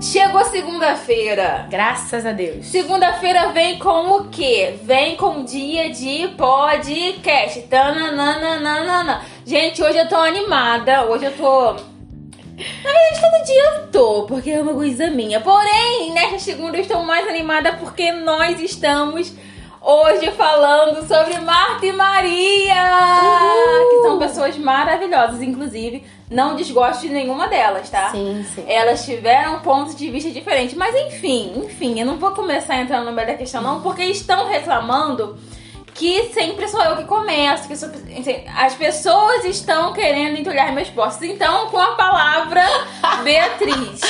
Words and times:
Chegou 0.00 0.42
segunda-feira. 0.46 1.66
Graças 1.68 2.24
a 2.24 2.32
Deus. 2.32 2.66
Segunda-feira 2.66 3.48
vem 3.52 3.78
com 3.78 4.16
o 4.16 4.28
quê? 4.28 4.76
Vem 4.82 5.14
com 5.16 5.44
dia 5.44 5.90
de 5.90 6.28
podcast. 6.28 7.60
Tananana. 7.62 9.20
Gente, 9.44 9.82
hoje 9.82 9.98
eu 9.98 10.08
tô 10.08 10.16
animada. 10.16 11.04
Hoje 11.04 11.26
eu 11.26 11.36
tô. 11.36 11.72
Na 11.72 12.92
verdade, 12.92 13.20
todo 13.20 13.44
dia 13.46 13.64
eu 13.64 13.86
tô, 13.88 14.22
porque 14.26 14.50
é 14.50 14.62
uma 14.62 14.72
coisa 14.72 15.10
minha. 15.10 15.40
Porém, 15.40 16.12
nesta 16.12 16.38
segunda 16.38 16.78
eu 16.78 16.82
estou 16.82 17.02
mais 17.02 17.28
animada 17.28 17.74
porque 17.74 18.10
nós 18.10 18.58
estamos 18.58 19.34
hoje 19.82 20.30
falando 20.32 21.06
sobre 21.06 21.38
Marta 21.40 21.86
e 21.86 21.92
Maria, 21.92 23.20
Uhul. 23.22 23.90
que 23.90 24.02
são 24.02 24.18
pessoas 24.18 24.56
maravilhosas, 24.58 25.40
inclusive. 25.42 26.04
Não 26.30 26.54
desgosto 26.54 27.00
de 27.02 27.08
nenhuma 27.08 27.48
delas, 27.48 27.90
tá? 27.90 28.10
Sim, 28.10 28.46
sim. 28.54 28.64
Elas 28.68 29.04
tiveram 29.04 29.58
pontos 29.60 29.96
de 29.96 30.08
vista 30.08 30.30
diferentes. 30.30 30.76
Mas 30.76 30.94
enfim, 30.94 31.52
enfim, 31.56 31.98
eu 31.98 32.06
não 32.06 32.18
vou 32.18 32.30
começar 32.30 32.74
a 32.74 32.80
entrar 32.82 33.00
no 33.02 33.10
meio 33.10 33.26
da 33.26 33.34
questão, 33.34 33.60
não, 33.60 33.82
porque 33.82 34.04
estão 34.04 34.46
reclamando 34.46 35.36
que 35.94 36.30
sempre 36.32 36.66
sou 36.68 36.82
eu 36.82 36.96
que 36.96 37.04
começo. 37.04 37.68
Que 37.68 37.76
sou- 37.76 37.90
as 38.56 38.74
pessoas 38.74 39.44
estão 39.44 39.92
querendo 39.92 40.38
entulhar 40.38 40.72
meus 40.72 40.88
postos. 40.88 41.28
Então, 41.28 41.66
com 41.68 41.78
a 41.78 41.94
palavra, 41.94 42.62
Beatriz. 43.22 44.00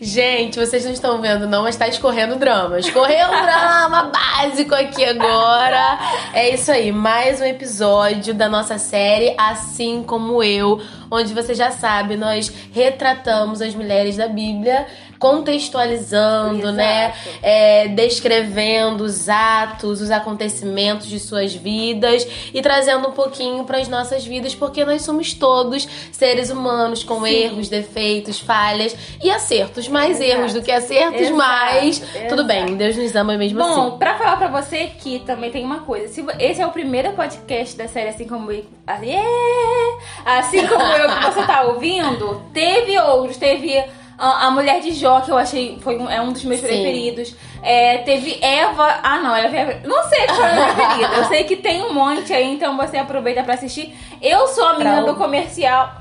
Gente, 0.00 0.58
vocês 0.58 0.84
não 0.84 0.92
estão 0.92 1.20
vendo 1.20 1.46
não, 1.46 1.62
mas 1.62 1.76
tá 1.76 1.86
escorrendo 1.88 2.36
drama. 2.36 2.78
Escorreu 2.78 3.26
um 3.26 3.42
drama 3.42 4.10
básico 4.12 4.74
aqui 4.74 5.04
agora. 5.04 5.98
É 6.32 6.50
isso 6.50 6.70
aí, 6.72 6.90
mais 6.92 7.40
um 7.40 7.44
episódio 7.44 8.34
da 8.34 8.48
nossa 8.48 8.78
série 8.78 9.34
Assim 9.38 10.02
Como 10.02 10.42
Eu, 10.42 10.80
onde 11.10 11.34
você 11.34 11.54
já 11.54 11.70
sabe, 11.70 12.16
nós 12.16 12.52
retratamos 12.72 13.60
as 13.60 13.74
mulheres 13.74 14.16
da 14.16 14.28
Bíblia, 14.28 14.86
contextualizando, 15.20 16.60
Exato. 16.60 16.72
né? 16.72 17.14
É, 17.42 17.88
descrevendo 17.88 19.04
os 19.04 19.28
atos, 19.28 20.00
os 20.00 20.10
acontecimentos 20.10 21.06
de 21.06 21.20
suas 21.20 21.54
vidas 21.54 22.26
e 22.52 22.60
trazendo 22.62 23.08
um 23.08 23.12
pouquinho 23.12 23.62
para 23.64 23.78
as 23.78 23.86
nossas 23.86 24.24
vidas, 24.24 24.54
porque 24.54 24.84
nós 24.84 25.02
somos 25.02 25.34
todos 25.34 25.86
seres 26.10 26.50
humanos 26.50 27.04
com 27.04 27.22
Sim. 27.24 27.28
erros, 27.30 27.68
defeitos, 27.68 28.40
falhas 28.40 28.96
e 29.22 29.30
acertos. 29.30 29.86
Mais 29.86 30.20
Exato. 30.20 30.40
erros 30.40 30.54
do 30.54 30.62
que 30.62 30.72
acertos, 30.72 31.20
Exato, 31.20 31.36
mas 31.36 32.02
tudo 32.28 32.44
bem, 32.44 32.76
Deus 32.76 32.96
nos 32.96 33.14
ama 33.14 33.36
mesmo 33.36 33.60
Bom, 33.60 33.88
assim. 33.88 33.98
pra 33.98 34.16
falar 34.16 34.36
pra 34.36 34.48
você 34.48 34.86
que 34.98 35.18
também 35.20 35.50
tem 35.50 35.64
uma 35.64 35.80
coisa. 35.80 36.08
Se 36.08 36.24
esse 36.38 36.62
é 36.62 36.66
o 36.66 36.70
primeiro 36.70 37.12
podcast 37.12 37.76
da 37.76 37.86
série 37.86 38.08
Assim 38.08 38.26
Como 38.26 38.50
Eu. 38.50 38.64
Yeah! 39.02 39.98
Assim 40.24 40.66
como 40.66 40.82
eu 40.82 41.08
que 41.08 41.24
você 41.26 41.46
tá 41.46 41.62
ouvindo, 41.62 42.42
teve 42.52 42.98
outros. 42.98 43.36
Teve 43.36 43.84
a, 44.20 44.46
a 44.46 44.50
Mulher 44.50 44.82
de 44.82 44.92
Jó, 44.92 45.22
que 45.22 45.30
eu 45.30 45.38
achei 45.38 45.78
foi 45.80 45.96
um, 45.96 46.08
é 46.08 46.20
um 46.20 46.30
dos 46.30 46.44
meus 46.44 46.60
Sim. 46.60 46.66
preferidos. 46.66 47.34
É, 47.62 47.98
teve 47.98 48.38
Eva. 48.42 49.00
Ah, 49.02 49.18
não, 49.20 49.34
Eva 49.34 49.56
é. 49.56 49.80
Não 49.84 50.02
sei 50.04 50.26
qual 50.26 50.44
é 50.44 50.52
o 50.52 50.54
meu 50.54 50.74
preferido. 50.74 51.14
Eu 51.14 51.24
sei 51.24 51.44
que 51.44 51.56
tem 51.56 51.82
um 51.82 51.94
monte 51.94 52.32
aí, 52.32 52.52
então 52.52 52.76
você 52.76 52.98
aproveita 52.98 53.42
pra 53.42 53.54
assistir. 53.54 53.94
Eu 54.20 54.46
sou 54.48 54.66
a 54.66 54.78
menina 54.78 55.02
do 55.04 55.14
comercial. 55.14 55.94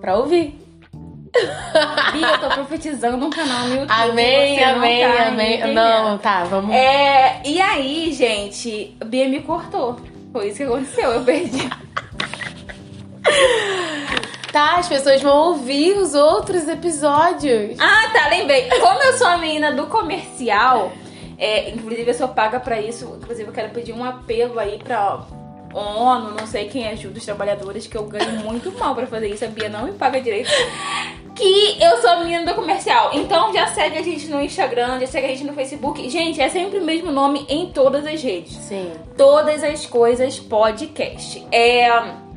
Pra 0.00 0.16
ouvir. 0.16 0.58
Bia, 2.12 2.26
eu 2.26 2.40
tô 2.40 2.48
profetizando 2.48 3.24
um 3.24 3.30
canal 3.30 3.68
no 3.68 3.74
YouTube. 3.76 3.92
Amém, 3.92 4.56
você 4.56 4.66
não 4.66 4.74
amém, 4.74 5.00
tá 5.00 5.28
amém. 5.28 5.74
Não, 5.74 6.18
tá, 6.18 6.44
vamos. 6.44 6.74
É, 6.74 7.40
e 7.44 7.60
aí, 7.60 8.12
gente, 8.12 8.96
Bia 9.06 9.28
me 9.28 9.40
cortou. 9.40 10.00
Foi 10.32 10.48
isso 10.48 10.56
que 10.56 10.62
aconteceu, 10.64 11.12
eu 11.12 11.22
perdi. 11.22 11.70
Tá, 14.52 14.76
as 14.76 14.88
pessoas 14.88 15.22
vão 15.22 15.48
ouvir 15.48 15.96
os 15.96 16.14
outros 16.14 16.66
episódios. 16.68 17.78
Ah, 17.78 18.10
tá, 18.12 18.28
lembrei. 18.28 18.68
Como 18.68 19.02
eu 19.02 19.12
sou 19.16 19.28
a 19.28 19.38
menina 19.38 19.72
do 19.72 19.86
comercial, 19.86 20.92
é, 21.38 21.70
inclusive 21.70 22.10
eu 22.10 22.14
sou 22.14 22.28
paga 22.28 22.58
pra 22.58 22.80
isso. 22.80 23.16
Inclusive, 23.20 23.48
eu 23.48 23.52
quero 23.52 23.70
pedir 23.70 23.92
um 23.92 24.04
apelo 24.04 24.58
aí 24.58 24.78
pra 24.82 25.20
ONU, 25.72 26.34
não 26.38 26.46
sei 26.46 26.68
quem 26.68 26.88
ajuda 26.88 27.18
os 27.18 27.24
trabalhadores, 27.24 27.86
que 27.86 27.96
eu 27.96 28.02
ganho 28.04 28.40
muito 28.44 28.72
mal 28.78 28.94
pra 28.94 29.06
fazer 29.06 29.28
isso. 29.28 29.44
A 29.44 29.48
Bia 29.48 29.68
não 29.68 29.84
me 29.84 29.92
paga 29.92 30.20
direito. 30.20 30.50
Que 31.34 31.80
eu 31.80 31.96
sou 31.98 32.10
a 32.10 32.16
menina 32.18 32.44
do 32.44 32.54
comercial. 32.54 33.10
Então 33.14 33.54
já 33.54 33.68
segue 33.68 33.98
a 33.98 34.02
gente 34.02 34.26
no 34.26 34.42
Instagram, 34.42 34.98
já 35.00 35.06
segue 35.06 35.26
a 35.26 35.30
gente 35.30 35.44
no 35.44 35.52
Facebook. 35.54 36.10
Gente, 36.10 36.40
é 36.40 36.48
sempre 36.48 36.80
o 36.80 36.84
mesmo 36.84 37.12
nome 37.12 37.46
em 37.48 37.70
todas 37.70 38.04
as 38.04 38.20
redes. 38.20 38.52
Sim. 38.56 38.92
todas 39.16 39.62
as 39.62 39.86
coisas 39.86 40.38
podcast. 40.40 41.46
É. 41.52 42.29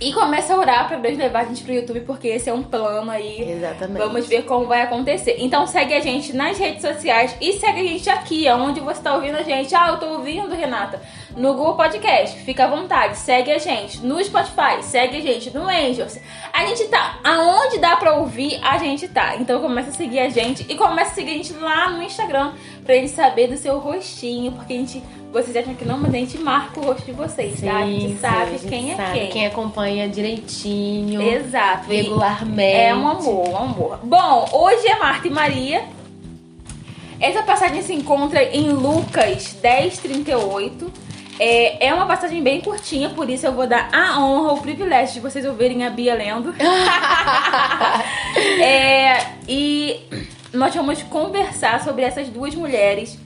E 0.00 0.12
começa 0.12 0.54
a 0.54 0.56
orar 0.56 0.86
pra 0.86 0.96
Deus 0.96 1.18
levar 1.18 1.40
a 1.40 1.44
gente 1.44 1.64
pro 1.64 1.72
YouTube, 1.72 2.00
porque 2.02 2.28
esse 2.28 2.48
é 2.48 2.52
um 2.52 2.62
plano 2.62 3.10
aí. 3.10 3.50
Exatamente. 3.50 3.98
Vamos 3.98 4.28
ver 4.28 4.44
como 4.44 4.64
vai 4.64 4.82
acontecer. 4.82 5.36
Então 5.40 5.66
segue 5.66 5.92
a 5.92 5.98
gente 5.98 6.32
nas 6.36 6.56
redes 6.56 6.82
sociais 6.82 7.36
e 7.40 7.54
segue 7.54 7.80
a 7.80 7.82
gente 7.82 8.08
aqui, 8.08 8.48
onde 8.48 8.78
você 8.78 9.02
tá 9.02 9.16
ouvindo 9.16 9.36
a 9.36 9.42
gente. 9.42 9.74
Ah, 9.74 9.88
eu 9.88 9.98
tô 9.98 10.06
ouvindo, 10.06 10.54
Renata. 10.54 11.02
No 11.36 11.54
Google 11.54 11.74
Podcast, 11.74 12.38
fica 12.42 12.64
à 12.64 12.68
vontade, 12.68 13.18
segue 13.18 13.50
a 13.50 13.58
gente. 13.58 13.98
No 14.06 14.22
Spotify, 14.22 14.82
segue 14.82 15.16
a 15.16 15.20
gente. 15.20 15.50
No 15.50 15.68
Angel. 15.68 16.06
A 16.52 16.64
gente 16.64 16.84
tá. 16.84 17.18
Aonde 17.24 17.78
dá 17.78 17.96
pra 17.96 18.14
ouvir, 18.14 18.60
a 18.62 18.78
gente 18.78 19.08
tá. 19.08 19.34
Então 19.34 19.60
começa 19.60 19.90
a 19.90 19.92
seguir 19.92 20.20
a 20.20 20.28
gente 20.28 20.64
e 20.68 20.76
começa 20.76 21.10
a 21.10 21.14
seguir 21.14 21.32
a 21.32 21.34
gente 21.34 21.52
lá 21.54 21.90
no 21.90 22.02
Instagram 22.04 22.52
pra 22.84 22.94
eles 22.94 23.10
saber 23.10 23.48
do 23.48 23.56
seu 23.56 23.78
rostinho, 23.80 24.52
porque 24.52 24.74
a 24.74 24.76
gente. 24.76 25.02
Vocês 25.32 25.54
acham 25.56 25.74
que 25.74 25.84
não, 25.84 25.98
mas 25.98 26.14
a 26.14 26.16
gente 26.16 26.38
marca 26.38 26.80
o 26.80 26.84
rosto 26.84 27.04
de 27.04 27.12
vocês, 27.12 27.60
tá? 27.60 27.78
A 27.78 27.86
gente 27.86 28.12
Sim, 28.12 28.18
sabe 28.18 28.36
sim, 28.36 28.42
a 28.42 28.58
gente 28.58 28.68
quem 28.68 28.92
é 28.92 28.96
sabe 28.96 29.12
quem. 29.18 29.30
Quem 29.30 29.46
acompanha 29.46 30.08
direitinho, 30.08 31.20
Exato. 31.20 31.86
Regularmente. 31.88 32.62
é 32.62 32.94
um 32.94 33.06
amor, 33.06 33.48
um 33.48 33.56
amor. 33.56 33.98
Bom, 34.02 34.48
hoje 34.52 34.88
é 34.88 34.98
Marta 34.98 35.28
e 35.28 35.30
Maria. 35.30 35.84
Essa 37.20 37.42
passagem 37.42 37.82
se 37.82 37.92
encontra 37.92 38.42
em 38.42 38.70
Lucas 38.70 39.52
10, 39.60 39.98
38. 39.98 40.90
É, 41.38 41.88
é 41.88 41.94
uma 41.94 42.06
passagem 42.06 42.42
bem 42.42 42.60
curtinha, 42.60 43.10
por 43.10 43.28
isso 43.28 43.46
eu 43.46 43.52
vou 43.52 43.66
dar 43.66 43.90
a 43.92 44.18
honra, 44.20 44.54
o 44.54 44.60
privilégio 44.60 45.14
de 45.14 45.20
vocês 45.20 45.44
ouvirem 45.44 45.84
a 45.84 45.90
Bia 45.90 46.14
lendo. 46.14 46.54
É, 48.60 49.32
e 49.48 50.00
nós 50.52 50.74
vamos 50.74 51.02
conversar 51.04 51.82
sobre 51.82 52.02
essas 52.02 52.28
duas 52.28 52.54
mulheres 52.54 53.18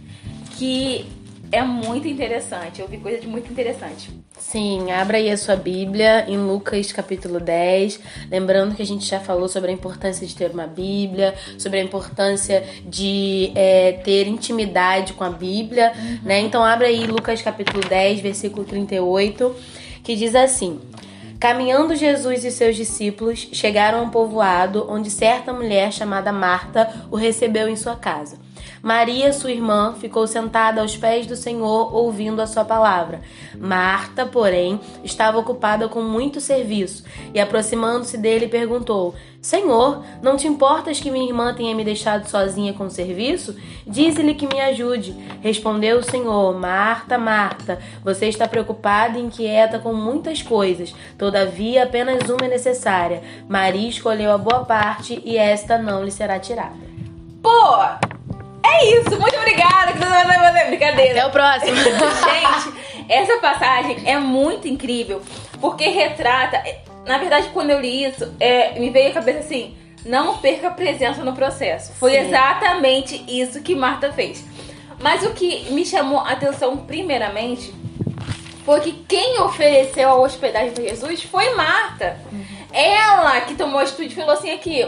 que 0.56 1.06
é 1.52 1.62
muito 1.62 2.08
interessante. 2.08 2.80
Eu 2.80 2.88
vi 2.88 2.96
coisa 2.96 3.20
de 3.20 3.28
muito 3.28 3.52
interessante. 3.52 4.10
Sim, 4.38 4.90
abra 4.90 5.18
aí 5.18 5.30
a 5.30 5.36
sua 5.36 5.54
Bíblia 5.54 6.24
em 6.26 6.38
Lucas 6.38 6.90
capítulo 6.90 7.38
10. 7.38 8.00
Lembrando 8.30 8.74
que 8.74 8.80
a 8.80 8.86
gente 8.86 9.04
já 9.04 9.20
falou 9.20 9.46
sobre 9.48 9.70
a 9.70 9.74
importância 9.74 10.26
de 10.26 10.34
ter 10.34 10.50
uma 10.50 10.66
Bíblia, 10.66 11.34
sobre 11.58 11.78
a 11.78 11.82
importância 11.82 12.64
de 12.86 13.52
é, 13.54 13.92
ter 13.92 14.26
intimidade 14.26 15.12
com 15.12 15.22
a 15.22 15.30
Bíblia, 15.30 15.92
né? 16.24 16.40
Então 16.40 16.64
abra 16.64 16.86
aí 16.86 17.06
Lucas 17.06 17.42
capítulo 17.42 17.80
10, 17.86 18.20
versículo 18.20 18.64
38, 18.64 19.54
que 20.02 20.16
diz 20.16 20.34
assim. 20.34 20.80
Caminhando 21.38 21.96
Jesus 21.96 22.44
e 22.44 22.52
seus 22.52 22.76
discípulos 22.76 23.48
chegaram 23.52 23.98
a 23.98 24.02
um 24.02 24.10
povoado 24.10 24.86
onde 24.88 25.10
certa 25.10 25.52
mulher 25.52 25.92
chamada 25.92 26.32
Marta 26.32 26.88
o 27.10 27.16
recebeu 27.16 27.68
em 27.68 27.74
sua 27.74 27.96
casa. 27.96 28.38
Maria, 28.82 29.32
sua 29.32 29.52
irmã, 29.52 29.94
ficou 30.00 30.26
sentada 30.26 30.80
aos 30.80 30.96
pés 30.96 31.24
do 31.24 31.36
Senhor 31.36 31.94
ouvindo 31.94 32.42
a 32.42 32.48
sua 32.48 32.64
palavra. 32.64 33.20
Marta, 33.56 34.26
porém, 34.26 34.80
estava 35.04 35.38
ocupada 35.38 35.88
com 35.88 36.02
muito 36.02 36.40
serviço 36.40 37.04
e, 37.32 37.38
aproximando-se 37.38 38.18
dele, 38.18 38.48
perguntou: 38.48 39.14
Senhor, 39.40 40.04
não 40.20 40.36
te 40.36 40.48
importas 40.48 40.98
que 40.98 41.12
minha 41.12 41.28
irmã 41.28 41.54
tenha 41.54 41.76
me 41.76 41.84
deixado 41.84 42.28
sozinha 42.28 42.72
com 42.72 42.84
o 42.84 42.90
serviço? 42.90 43.56
Dize-lhe 43.86 44.34
que 44.34 44.48
me 44.48 44.60
ajude. 44.60 45.12
Respondeu 45.40 45.98
o 45.98 46.02
Senhor: 46.02 46.52
Marta, 46.58 47.16
Marta, 47.16 47.78
você 48.02 48.26
está 48.26 48.48
preocupada 48.48 49.16
e 49.16 49.22
inquieta 49.22 49.78
com 49.78 49.94
muitas 49.94 50.42
coisas. 50.42 50.92
Todavia, 51.16 51.84
apenas 51.84 52.28
uma 52.28 52.46
é 52.46 52.48
necessária. 52.48 53.22
Maria 53.48 53.88
escolheu 53.88 54.32
a 54.32 54.38
boa 54.38 54.64
parte 54.64 55.22
e 55.24 55.36
esta 55.36 55.78
não 55.78 56.02
lhe 56.02 56.10
será 56.10 56.40
tirada. 56.40 56.90
Pô, 57.40 58.10
é 58.72 59.00
isso. 59.00 59.20
Muito 59.20 59.36
obrigada. 59.36 59.92
Brincadeira. 60.68 61.12
Até 61.12 61.26
o 61.26 61.30
próximo. 61.30 61.76
Gente, 61.76 63.04
essa 63.08 63.38
passagem 63.38 64.02
é 64.04 64.18
muito 64.18 64.66
incrível 64.66 65.22
porque 65.60 65.88
retrata. 65.88 66.62
Na 67.06 67.18
verdade, 67.18 67.48
quando 67.52 67.70
eu 67.70 67.80
li 67.80 68.04
isso, 68.04 68.34
é, 68.40 68.78
me 68.78 68.90
veio 68.90 69.10
a 69.10 69.14
cabeça 69.14 69.40
assim: 69.40 69.76
não 70.04 70.38
perca 70.38 70.68
a 70.68 70.70
presença 70.70 71.22
no 71.22 71.34
processo. 71.34 71.92
Foi 71.94 72.12
Sim. 72.12 72.18
exatamente 72.18 73.24
isso 73.28 73.62
que 73.62 73.74
Marta 73.74 74.12
fez. 74.12 74.44
Mas 75.00 75.24
o 75.24 75.30
que 75.30 75.70
me 75.72 75.84
chamou 75.84 76.20
a 76.20 76.30
atenção, 76.30 76.76
primeiramente, 76.76 77.74
foi 78.64 78.80
que 78.80 78.92
quem 79.08 79.40
ofereceu 79.40 80.08
a 80.08 80.14
hospedagem 80.14 80.72
para 80.72 80.84
Jesus 80.84 81.22
foi 81.24 81.54
Marta. 81.54 82.20
Ela 82.72 83.40
que 83.42 83.54
tomou 83.54 83.80
a 83.80 83.82
atitude 83.82 84.12
e 84.12 84.16
falou 84.16 84.32
assim: 84.32 84.50
aqui, 84.50 84.86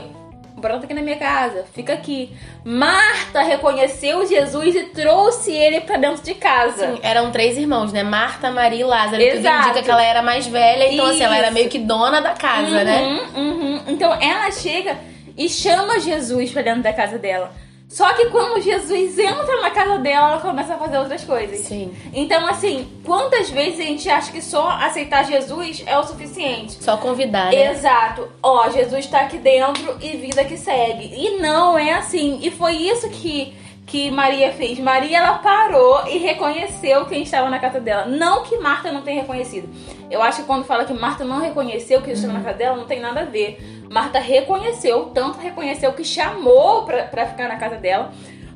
brota 0.64 0.87
aqui 0.87 0.94
na 0.94 1.02
minha 1.02 1.19
casa, 1.19 1.66
fica 1.75 1.93
aqui. 1.93 2.34
Marta 2.64 3.43
reconheceu 3.43 4.26
Jesus 4.26 4.75
e 4.75 4.84
trouxe 4.84 5.52
ele 5.52 5.82
para 5.82 5.99
dentro 5.99 6.25
de 6.25 6.34
casa. 6.34 6.94
Sim, 6.94 7.00
eram 7.02 7.31
três 7.31 7.58
irmãos, 7.58 7.93
né? 7.93 8.02
Marta, 8.02 8.50
Maria 8.50 8.81
e 8.81 8.84
Lázaro. 8.84 9.22
Tudo 9.22 9.37
Exato. 9.37 9.69
indica 9.69 9.82
que 9.82 9.90
ela 9.90 10.02
era 10.02 10.22
mais 10.22 10.46
velha, 10.46 10.90
então 10.90 11.05
assim, 11.05 11.22
ela 11.22 11.37
era 11.37 11.49
Isso. 11.49 11.55
meio 11.55 11.69
que 11.69 11.78
dona 11.78 12.22
da 12.22 12.32
casa, 12.32 12.82
né? 12.82 13.02
Uhum, 13.02 13.43
uhum. 13.43 13.81
Então 13.88 14.14
ela 14.14 14.50
chega 14.50 14.96
e 15.37 15.50
chama 15.50 16.00
Jesus 16.00 16.50
pra 16.50 16.62
dentro 16.62 16.82
da 16.82 16.93
casa 16.94 17.19
dela. 17.19 17.52
Só 17.94 18.12
que 18.12 18.26
quando 18.26 18.61
Jesus 18.61 19.17
entra 19.17 19.61
na 19.61 19.70
casa 19.70 19.99
dela, 19.99 20.32
ela 20.32 20.41
começa 20.41 20.75
a 20.75 20.76
fazer 20.76 20.99
outras 20.99 21.23
coisas. 21.23 21.61
Sim. 21.61 21.94
Então, 22.12 22.44
assim, 22.49 22.88
quantas 23.05 23.50
vezes 23.50 23.79
a 23.79 23.85
gente 23.85 24.11
acha 24.11 24.32
que 24.32 24.43
só 24.43 24.69
aceitar 24.69 25.25
Jesus 25.25 25.81
é 25.87 25.96
o 25.96 26.02
suficiente? 26.02 26.82
Só 26.82 26.96
convidar, 26.96 27.52
né? 27.52 27.70
Exato. 27.70 28.29
Ó, 28.43 28.69
Jesus 28.69 29.06
tá 29.06 29.20
aqui 29.20 29.38
dentro 29.38 29.96
e 30.00 30.17
vida 30.17 30.44
que 30.44 30.56
segue. 30.56 31.05
E 31.05 31.38
não 31.41 31.79
é 31.79 31.93
assim. 31.93 32.41
E 32.43 32.50
foi 32.50 32.73
isso 32.73 33.08
que 33.11 33.55
que 33.87 34.11
Maria 34.11 34.52
fez. 34.52 34.79
Maria 34.79 35.19
ela 35.19 35.38
parou 35.38 36.06
e 36.08 36.19
reconheceu 36.19 37.05
quem 37.05 37.23
estava 37.23 37.49
na 37.50 37.58
casa 37.58 37.81
dela. 37.81 38.06
Não 38.06 38.43
que 38.43 38.56
Marta 38.58 38.90
não 38.90 39.02
tenha 39.02 39.20
reconhecido. 39.20 39.69
Eu 40.11 40.23
acho 40.23 40.40
que 40.40 40.47
quando 40.47 40.64
fala 40.64 40.85
que 40.85 40.93
Marta 40.93 41.25
não 41.25 41.40
reconheceu 41.40 42.00
que 42.00 42.11
estava 42.11 42.32
na 42.32 42.40
casa 42.40 42.56
dela, 42.56 42.76
não 42.76 42.87
tem 42.87 43.00
nada 43.00 43.20
a 43.20 43.25
ver. 43.25 43.84
Marta 43.91 44.19
reconheceu, 44.19 45.07
tanto 45.15 45.39
reconheceu 45.39 45.93
que 45.93 46.05
chamou 46.05 46.85
pra, 46.85 47.05
pra 47.05 47.27
ficar 47.27 47.49
na 47.49 47.57
casa 47.57 47.77
dela. 47.77 48.13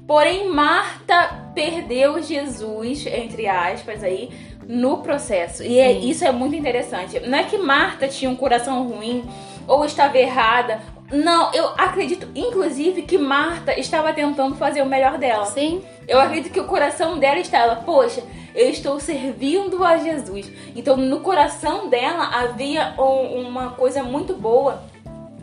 Porém, 0.06 0.48
Marta 0.48 1.50
perdeu 1.54 2.22
Jesus, 2.22 3.06
entre 3.06 3.46
aspas, 3.46 4.02
aí, 4.02 4.30
no 4.66 4.98
processo. 4.98 5.62
E 5.62 5.78
é, 5.78 5.92
isso 5.92 6.24
é 6.24 6.32
muito 6.32 6.56
interessante. 6.56 7.20
Não 7.20 7.38
é 7.38 7.44
que 7.44 7.58
Marta 7.58 8.08
tinha 8.08 8.30
um 8.30 8.36
coração 8.36 8.88
ruim 8.88 9.24
ou 9.66 9.84
estava 9.84 10.16
errada. 10.18 10.80
Não, 11.10 11.52
eu 11.52 11.68
acredito, 11.76 12.28
inclusive, 12.34 13.02
que 13.02 13.16
Marta 13.18 13.78
estava 13.78 14.12
tentando 14.12 14.56
fazer 14.56 14.82
o 14.82 14.86
melhor 14.86 15.18
dela. 15.18 15.46
Sim. 15.46 15.82
Eu 16.06 16.18
acredito 16.20 16.52
que 16.52 16.60
o 16.60 16.64
coração 16.64 17.18
dela 17.18 17.38
estava, 17.38 17.76
poxa, 17.76 18.22
eu 18.54 18.68
estou 18.70 18.98
servindo 19.00 19.84
a 19.84 19.98
Jesus. 19.98 20.50
Então, 20.74 20.96
no 20.96 21.20
coração 21.20 21.88
dela 21.88 22.24
havia 22.34 22.94
um- 22.98 23.46
uma 23.46 23.70
coisa 23.70 24.02
muito 24.02 24.34
boa 24.34 24.82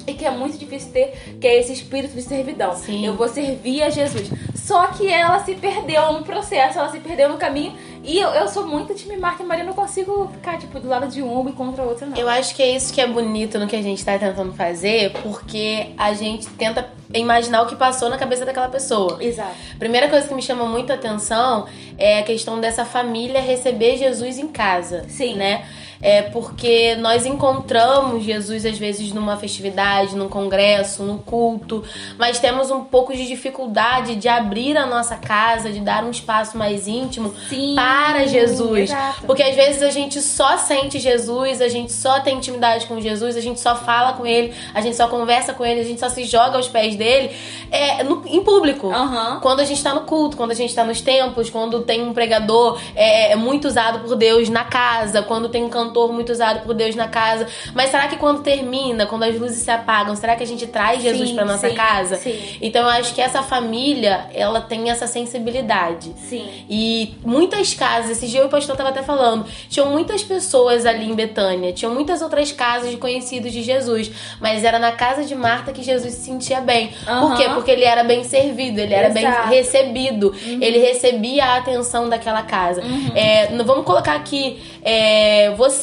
e 0.08 0.14
que 0.14 0.26
é 0.26 0.32
muito 0.32 0.58
difícil 0.58 0.92
ter, 0.92 1.38
que 1.40 1.48
é 1.48 1.60
esse 1.60 1.74
espírito 1.74 2.14
de 2.14 2.22
servidão. 2.22 2.76
Sim. 2.76 3.06
Eu 3.06 3.16
vou 3.16 3.28
servir 3.28 3.84
a 3.84 3.90
Jesus. 3.90 4.30
Só 4.56 4.88
que 4.88 5.08
ela 5.08 5.44
se 5.44 5.54
perdeu 5.56 6.12
no 6.14 6.24
processo, 6.24 6.80
ela 6.80 6.90
se 6.90 7.00
perdeu 7.00 7.30
no 7.30 7.38
caminho. 7.38 7.76
E 8.04 8.20
eu, 8.20 8.30
eu 8.30 8.48
sou 8.48 8.68
muito 8.68 8.94
time 8.94 9.18
Marta 9.18 9.44
e 9.44 9.46
Maria, 9.46 9.64
não 9.64 9.74
consigo 9.74 10.28
ficar, 10.34 10.58
tipo, 10.58 10.80
do 10.80 10.88
lado 10.88 11.08
de 11.08 11.22
uma 11.22 11.50
e 11.50 11.54
contra 11.54 11.84
a 11.84 11.86
outra, 11.86 12.06
não. 12.06 12.18
Eu 12.18 12.30
acho 12.30 12.56
que 12.56 12.62
é 12.62 12.76
isso 12.76 12.94
que 12.94 13.02
é 13.02 13.08
bonito 13.08 13.58
no 13.58 13.68
que 13.68 13.76
a 13.76 13.82
gente 13.82 14.04
tá 14.04 14.18
tentando 14.18 14.54
fazer, 14.54 15.12
porque 15.24 15.88
a 15.98 16.14
gente 16.14 16.48
tenta 16.50 16.88
imaginar 17.14 17.64
o 17.64 17.68
que 17.68 17.76
passou 17.76 18.10
na 18.10 18.18
cabeça 18.18 18.46
daquela 18.46 18.68
pessoa. 18.70 19.24
Exato. 19.24 19.56
Primeira 19.80 20.08
coisa 20.10 20.28
que 20.28 20.34
me 20.34 20.42
chama 20.42 20.66
muito 20.66 20.92
a 20.92 20.96
atenção 20.96 21.68
é 21.98 22.20
a 22.20 22.24
questão 22.24 22.60
dessa 22.60 22.86
família 22.86 23.42
receber 23.42 23.98
Jesus 23.98 24.38
em 24.38 24.48
casa. 24.48 25.06
Sim. 25.08 25.36
Né? 25.36 25.66
É 26.02 26.22
porque 26.24 26.96
nós 26.98 27.26
encontramos 27.26 28.24
Jesus 28.24 28.66
às 28.66 28.78
vezes 28.78 29.12
numa 29.14 29.38
festividade, 29.38 30.16
num 30.16 30.28
congresso, 30.28 31.04
num 31.04 31.18
culto, 31.18 31.84
mas 32.18 32.40
temos 32.40 32.70
um 32.70 32.84
pouco 32.84 33.14
de 33.16 33.26
dificuldade 33.26 34.16
de 34.16 34.28
abrir 34.28 34.78
a 34.78 34.86
nossa 34.86 35.16
casa, 35.16 35.72
de 35.72 35.80
dar 35.80 36.04
um 36.04 36.12
espaço 36.12 36.58
mais 36.58 36.88
íntimo 36.88 37.34
Sim, 37.50 37.76
para 37.76 38.28
Jesus. 38.28 38.92
exato. 38.92 39.24
Porque 39.26 39.42
às 39.42 39.56
vezes 39.56 39.82
a 39.82 39.90
gente 39.90 40.22
só 40.22 40.58
sente 40.58 41.00
Jesus, 41.00 41.62
a 41.62 41.70
gente 41.70 41.92
só 41.94 42.20
tem 42.20 42.38
intimidade 42.38 42.86
com 42.88 43.00
Jesus, 43.00 43.36
a 43.38 43.42
gente 43.42 43.60
só 43.60 43.76
fala 43.76 44.14
com 44.14 44.26
ele, 44.26 44.54
a 44.74 44.82
gente 44.82 44.96
só 44.96 45.08
conversa 45.08 45.54
com 45.54 45.66
ele, 45.66 45.80
a 45.80 45.84
gente 45.84 46.00
só 46.00 46.10
se 46.10 46.24
joga 46.26 46.58
aos 46.58 46.68
pés 46.68 46.96
dele 46.96 47.32
é, 47.72 48.04
no- 48.04 48.24
em 48.28 48.44
público. 48.44 48.92
Aham. 48.92 49.40
Quando 49.42 49.62
a 49.62 49.66
gente 49.66 49.82
tá 49.82 49.94
no 49.94 50.02
culto, 50.02 50.36
quando 50.38 50.52
a 50.52 50.56
gente 50.56 50.74
tá 50.76 50.84
nos 50.84 51.02
templos, 51.02 51.50
quando 51.50 51.82
tem 51.84 52.04
um 52.04 52.14
pregador 52.14 52.80
é, 52.96 53.32
é 53.32 53.36
muito 53.36 53.68
usado 53.68 54.00
por 54.00 54.16
Deus 54.16 54.50
na 54.50 54.66
casa, 54.66 55.22
quando 55.22 55.50
tem 55.50 55.64
um 55.64 55.70
cantor 55.70 55.85
muito 56.12 56.32
usado 56.32 56.62
por 56.64 56.74
Deus 56.74 56.96
na 56.96 57.08
casa. 57.08 57.48
Mas 57.74 57.90
será 57.90 58.08
que 58.08 58.18
quando 58.18 58.42
termina, 58.42 59.06
quando 59.06 59.24
as 59.24 59.38
luzes 59.40 59.62
se 59.62 59.72
apagam, 59.72 60.16
será 60.16 60.36
que 60.36 60.44
a 60.44 60.48
gente 60.48 60.66
traz 60.68 61.02
Jesus 61.02 61.32
pra 61.32 61.46
nossa 61.46 61.70
sim, 61.70 61.76
casa? 61.76 62.16
sim. 62.18 62.40
Então 62.62 62.82
eu 62.84 62.90
acho 62.90 63.14
que 63.14 63.22
essa 63.22 63.42
família, 63.44 64.28
ela 64.34 64.62
tem 64.62 64.90
essa 64.90 65.08
sensibilidade. 65.08 66.12
Sim. 66.30 66.48
E 66.70 67.16
muitas 67.24 67.74
casas, 67.74 68.12
esse 68.12 68.28
dia 68.28 68.46
o 68.46 68.50
pastor 68.50 68.76
tava 68.76 68.90
até 68.90 69.04
falando, 69.04 69.46
tinham 69.70 69.90
muitas 69.90 70.24
pessoas 70.24 70.86
ali 70.86 71.06
em 71.10 71.14
Betânia, 71.16 71.72
tinham 71.74 71.94
muitas 71.94 72.22
outras 72.22 72.52
casas 72.52 72.90
de 72.92 72.98
conhecidos 72.98 73.52
de 73.52 73.62
Jesus, 73.62 74.12
mas 74.40 74.64
era 74.64 74.80
na 74.80 74.92
casa 74.92 75.24
de 75.24 75.36
Marta 75.36 75.72
que 75.72 75.84
Jesus 75.84 76.14
se 76.14 76.22
sentia 76.26 76.62
bem. 76.62 76.90
Por 77.06 77.12
Aham. 77.12 77.36
quê? 77.38 77.50
Porque 77.54 77.72
ele 77.72 77.84
era 77.84 78.04
bem 78.04 78.24
servido, 78.24 78.80
ele 78.80 78.94
era 78.94 79.10
bem 79.10 79.26
Exato. 79.26 79.50
recebido, 79.50 80.34
ele 80.46 80.80
recebia 80.80 81.46
a 81.46 81.58
atenção 81.58 82.10
daquela 82.10 82.42
casa. 82.44 82.82
É, 83.14 83.52
n- 83.52 83.64
vamos 83.64 83.86
colocar 83.86 84.16
aqui, 84.16 84.60
é, 84.84 85.52
você, 85.58 85.75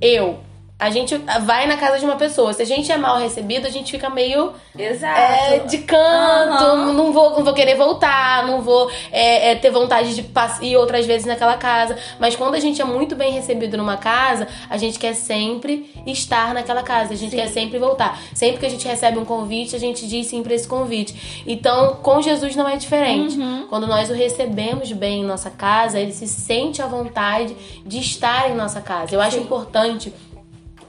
eu. 0.00 0.38
A 0.80 0.88
gente 0.90 1.14
vai 1.42 1.66
na 1.66 1.76
casa 1.76 1.98
de 1.98 2.04
uma 2.06 2.16
pessoa. 2.16 2.54
Se 2.54 2.62
a 2.62 2.64
gente 2.64 2.90
é 2.90 2.96
mal 2.96 3.18
recebido, 3.18 3.66
a 3.66 3.70
gente 3.70 3.92
fica 3.92 4.08
meio 4.08 4.52
Exato. 4.76 5.20
é, 5.20 5.58
de 5.58 5.78
canto, 5.78 6.64
Aham. 6.64 6.92
não, 6.94 7.12
vou, 7.12 7.36
não 7.36 7.44
vou 7.44 7.52
querer 7.52 7.76
voltar, 7.76 8.46
não 8.46 8.62
vou 8.62 8.90
é, 9.12 9.50
é, 9.50 9.54
ter 9.56 9.70
vontade 9.70 10.14
de 10.14 10.26
ir 10.62 10.76
outras 10.76 11.04
vezes 11.04 11.26
naquela 11.26 11.58
casa. 11.58 11.98
Mas 12.18 12.34
quando 12.34 12.54
a 12.54 12.60
gente 12.60 12.80
é 12.80 12.84
muito 12.84 13.14
bem 13.14 13.30
recebido 13.30 13.76
numa 13.76 13.98
casa, 13.98 14.48
a 14.70 14.78
gente 14.78 14.98
quer 14.98 15.14
sempre 15.14 15.92
estar 16.06 16.54
naquela 16.54 16.82
casa, 16.82 17.12
a 17.12 17.16
gente 17.16 17.30
Sim. 17.30 17.36
quer 17.36 17.48
sempre 17.48 17.78
voltar. 17.78 18.18
Sempre 18.34 18.60
que 18.60 18.66
a 18.66 18.70
gente 18.70 18.88
recebe 18.88 19.18
um 19.18 19.24
convite, 19.24 19.76
a 19.76 19.78
gente 19.78 20.08
diz 20.08 20.28
sim 20.28 20.42
pra 20.42 20.54
esse 20.54 20.66
convite. 20.66 21.42
Então, 21.46 21.96
com 22.02 22.22
Jesus 22.22 22.56
não 22.56 22.66
é 22.66 22.76
diferente. 22.76 23.38
Uhum. 23.38 23.66
Quando 23.68 23.86
nós 23.86 24.08
o 24.08 24.14
recebemos 24.14 24.90
bem 24.92 25.20
em 25.20 25.24
nossa 25.24 25.50
casa, 25.50 26.00
ele 26.00 26.12
se 26.12 26.26
sente 26.26 26.80
à 26.80 26.86
vontade 26.86 27.54
de 27.84 27.98
estar 27.98 28.50
em 28.50 28.54
nossa 28.54 28.80
casa. 28.80 29.14
Eu 29.14 29.20
acho 29.20 29.36
Sim. 29.36 29.42
importante 29.42 30.12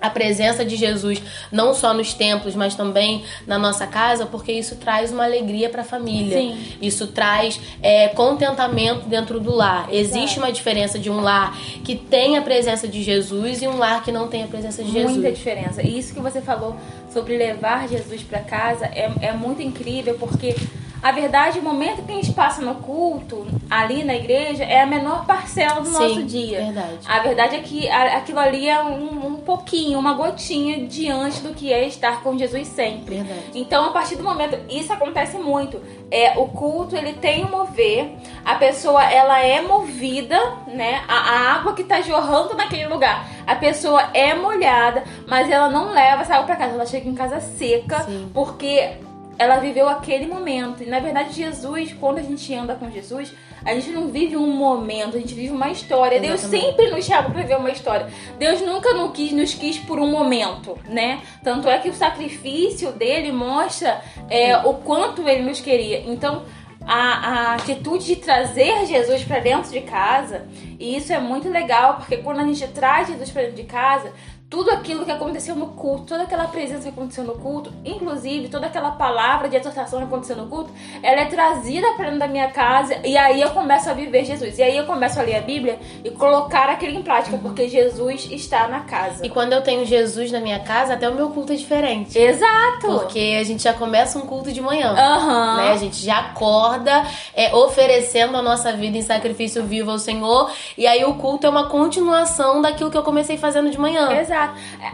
a 0.02 0.10
presença 0.10 0.66
de 0.66 0.76
Jesus 0.76 1.22
não 1.52 1.74
só 1.74 1.94
nos 1.94 2.14
templos, 2.14 2.56
mas 2.56 2.76
também 2.76 3.24
na 3.46 3.60
nossa 3.60 3.86
casa, 3.86 4.26
porque 4.26 4.52
isso 4.52 4.76
traz 4.76 5.12
uma 5.12 5.24
alegria 5.24 5.70
para 5.70 5.82
a 5.82 5.86
família. 5.86 6.38
Sim. 6.38 6.58
Isso 6.82 7.08
traz 7.08 7.60
é, 7.82 8.08
contentamento 8.10 9.08
dentro 9.08 9.40
do 9.40 9.54
lar. 9.54 9.88
Existe 9.92 10.40
uma 10.40 10.52
diferença 10.52 10.98
de 10.98 11.10
um 11.10 11.22
lar 11.22 11.56
que 11.84 11.96
tem 11.96 12.38
a 12.38 12.42
presença 12.42 12.88
de 12.88 13.04
Jesus 13.04 13.62
e 13.62 13.68
um 13.68 13.78
lar 13.78 14.04
que 14.04 14.12
não 14.12 14.28
tem 14.28 14.44
a 14.44 14.48
presença 14.48 14.84
de 14.84 14.92
Jesus. 14.92 15.14
Muita 15.14 15.32
diferença. 15.32 15.84
E 15.84 15.98
isso 15.98 16.14
que 16.14 16.20
você 16.20 16.42
falou 16.42 16.76
sobre 17.14 17.38
levar 17.38 17.88
Jesus 17.88 18.24
pra 18.24 18.40
casa 18.40 18.86
é, 18.86 19.12
é 19.22 19.34
muito 19.34 19.62
incrível, 19.62 20.16
porque 20.20 20.56
a 21.02 21.12
verdade, 21.12 21.60
o 21.60 21.64
momento 21.64 22.04
que 22.04 22.12
a 22.12 22.16
gente 22.16 22.32
passa 22.34 22.62
no 22.62 22.76
culto, 22.76 23.48
ali 23.70 24.04
na 24.04 24.16
igreja, 24.16 24.64
é 24.64 24.82
a 24.82 24.86
menor 24.86 25.26
parcela 25.26 25.82
do 25.82 25.88
Sim, 25.88 25.94
nosso 25.94 26.24
dia. 26.24 26.60
verdade. 26.66 27.00
A 27.08 27.20
verdade 27.20 27.56
é 27.56 27.60
que 27.60 27.90
aquilo 27.90 28.40
ali 28.40 28.70
é 28.70 28.82
um, 28.84 29.28
um 29.28 29.36
pouquinho, 29.38 29.98
uma 29.98 30.14
gotinha 30.14 30.86
diante 30.86 31.42
do 31.42 31.54
que 31.54 31.74
é 31.74 31.88
estar 31.88 32.22
com 32.22 32.38
Jesus 32.38 32.68
sempre. 32.68 33.16
Verdade. 33.16 33.42
Então, 33.56 33.86
a 33.86 33.92
partir 33.92 34.16
do 34.16 34.24
momento, 34.24 34.58
isso 34.70 34.94
acontece 34.94 35.38
muito. 35.38 35.82
É, 36.12 36.38
o 36.38 36.48
culto, 36.48 36.96
ele 36.96 37.14
tem 37.14 37.46
um 37.46 37.50
mover, 37.50 38.12
a 38.46 38.56
pessoa, 38.56 39.04
ela 39.04 39.40
é 39.40 39.62
movida, 39.62 40.40
né? 40.68 41.04
A, 41.08 41.16
a 41.16 41.54
água 41.56 41.74
que 41.74 41.84
tá 41.84 42.02
jorrando 42.02 42.56
naquele 42.56 42.86
lugar, 42.88 43.28
a 43.48 43.56
pessoa 43.56 44.10
é 44.14 44.36
molhada, 44.36 45.04
mas 45.28 45.50
ela 45.50 45.70
não 45.70 45.92
leva 45.92 46.22
essa 46.22 46.36
água 46.36 46.46
pra 46.46 46.56
casa, 46.56 46.74
ela 46.74 46.86
chega 46.86 47.10
em 47.10 47.16
casa 47.16 47.40
seca, 47.40 48.04
Sim. 48.04 48.30
porque 48.34 48.98
ela 49.38 49.58
viveu 49.58 49.90
aquele 49.90 50.28
momento. 50.28 50.84
E 50.84 50.86
na 50.86 51.00
verdade, 51.00 51.34
Jesus, 51.34 51.94
quando 51.94 52.20
a 52.20 52.22
gente 52.22 52.54
anda 52.54 52.76
com 52.76 52.90
Jesus, 52.92 53.34
a 53.64 53.74
gente 53.74 53.92
não 53.92 54.08
vive 54.08 54.36
um 54.36 54.48
momento, 54.48 55.18
a 55.18 55.20
gente 55.20 55.34
vive 55.34 55.52
uma 55.52 55.70
história. 55.70 56.20
Deus 56.20 56.44
Exatamente. 56.44 56.66
sempre 56.66 56.92
nos 56.92 57.06
chama 57.06 57.30
pra 57.30 57.42
viver 57.42 57.58
uma 57.58 57.70
história. 57.70 58.08
Deus 58.40 58.62
nunca 58.62 58.94
nos 58.94 59.12
quis, 59.12 59.32
nos 59.32 59.54
quis 59.54 59.78
por 59.78 60.00
um 60.00 60.10
momento, 60.10 60.78
né? 60.90 61.22
Tanto 61.44 61.70
é 61.70 61.78
que 61.78 61.90
o 61.90 61.94
sacrifício 61.94 62.92
dele 62.92 63.32
mostra 63.32 64.02
é, 64.30 64.58
o 64.58 64.74
quanto 64.76 65.28
ele 65.28 65.44
nos 65.44 65.62
queria. 65.62 66.02
Então, 66.08 66.44
a, 66.86 66.96
a 66.96 67.56
atitude 67.56 68.06
de 68.06 68.16
trazer 68.16 68.86
Jesus 68.88 69.24
pra 69.24 69.40
dentro 69.40 69.72
de 69.72 69.82
casa, 69.82 70.48
e 70.80 70.98
isso 70.98 71.14
é 71.14 71.20
muito 71.20 71.48
legal, 71.48 71.98
porque 71.98 72.18
quando 72.18 72.40
a 72.40 72.44
gente 72.44 72.68
traz 72.70 73.08
Jesus 73.08 73.30
pra 73.30 73.44
dentro 73.44 73.58
de 73.58 73.64
casa, 73.64 74.12
tudo 74.52 74.70
aquilo 74.70 75.06
que 75.06 75.12
aconteceu 75.12 75.56
no 75.56 75.68
culto, 75.68 76.08
toda 76.08 76.24
aquela 76.24 76.44
presença 76.44 76.82
que 76.82 76.90
aconteceu 76.90 77.24
no 77.24 77.36
culto, 77.36 77.72
inclusive 77.86 78.50
toda 78.50 78.68
aquela 78.68 78.92
palavra 78.92 79.48
de 79.48 79.56
exortação 79.56 80.00
que 80.00 80.06
aconteceu 80.06 80.36
no 80.36 80.48
culto, 80.48 80.70
ela 81.02 81.22
é 81.22 81.26
trazida 81.26 81.94
para 81.94 82.08
dentro 82.08 82.20
da 82.20 82.28
minha 82.28 82.50
casa 82.50 83.00
e 83.02 83.16
aí 83.16 83.40
eu 83.40 83.52
começo 83.52 83.90
a 83.90 83.94
viver 83.94 84.26
Jesus. 84.26 84.60
E 84.60 84.62
aí 84.62 84.76
eu 84.76 84.86
começo 84.86 85.18
a 85.18 85.24
ler 85.24 85.38
a 85.38 85.42
Bíblia 85.42 85.80
e 86.04 86.12
colocar 86.12 86.68
aquilo 86.68 87.00
em 87.00 87.02
prática, 87.02 87.38
porque 87.38 87.70
Jesus 87.70 88.28
está 88.30 88.68
na 88.68 88.82
casa. 88.82 89.26
E 89.26 89.30
quando 89.30 89.54
eu 89.54 89.62
tenho 89.62 89.86
Jesus 89.86 90.34
na 90.34 90.42
minha 90.42 90.60
casa, 90.60 90.96
até 90.96 91.08
o 91.08 91.16
meu 91.16 91.30
culto 91.30 91.54
é 91.54 91.56
diferente. 91.56 92.20
Exato! 92.20 92.88
Porque 92.88 93.38
a 93.40 93.44
gente 93.46 93.64
já 93.64 93.74
começa 93.74 94.20
um 94.20 94.24
culto 94.24 94.52
de 94.52 94.60
manhã. 94.60 94.92
Aham. 94.92 95.56
Né? 95.56 95.72
A 95.72 95.78
gente 95.78 96.04
já 96.04 96.20
acorda 96.20 97.06
é, 97.34 97.56
oferecendo 97.56 98.36
a 98.36 98.42
nossa 98.42 98.74
vida 98.74 98.98
em 98.98 99.02
sacrifício 99.02 99.64
vivo 99.64 99.92
ao 99.92 99.98
Senhor. 99.98 100.52
E 100.78 100.86
aí 100.86 101.06
o 101.06 101.14
culto 101.14 101.48
é 101.48 101.50
uma 101.50 101.70
continuação 101.70 102.62
daquilo 102.62 102.92
que 102.92 102.98
eu 102.98 103.04
comecei 103.04 103.38
fazendo 103.38 103.70
de 103.70 103.80
manhã. 103.80 104.12
Exato. 104.12 104.41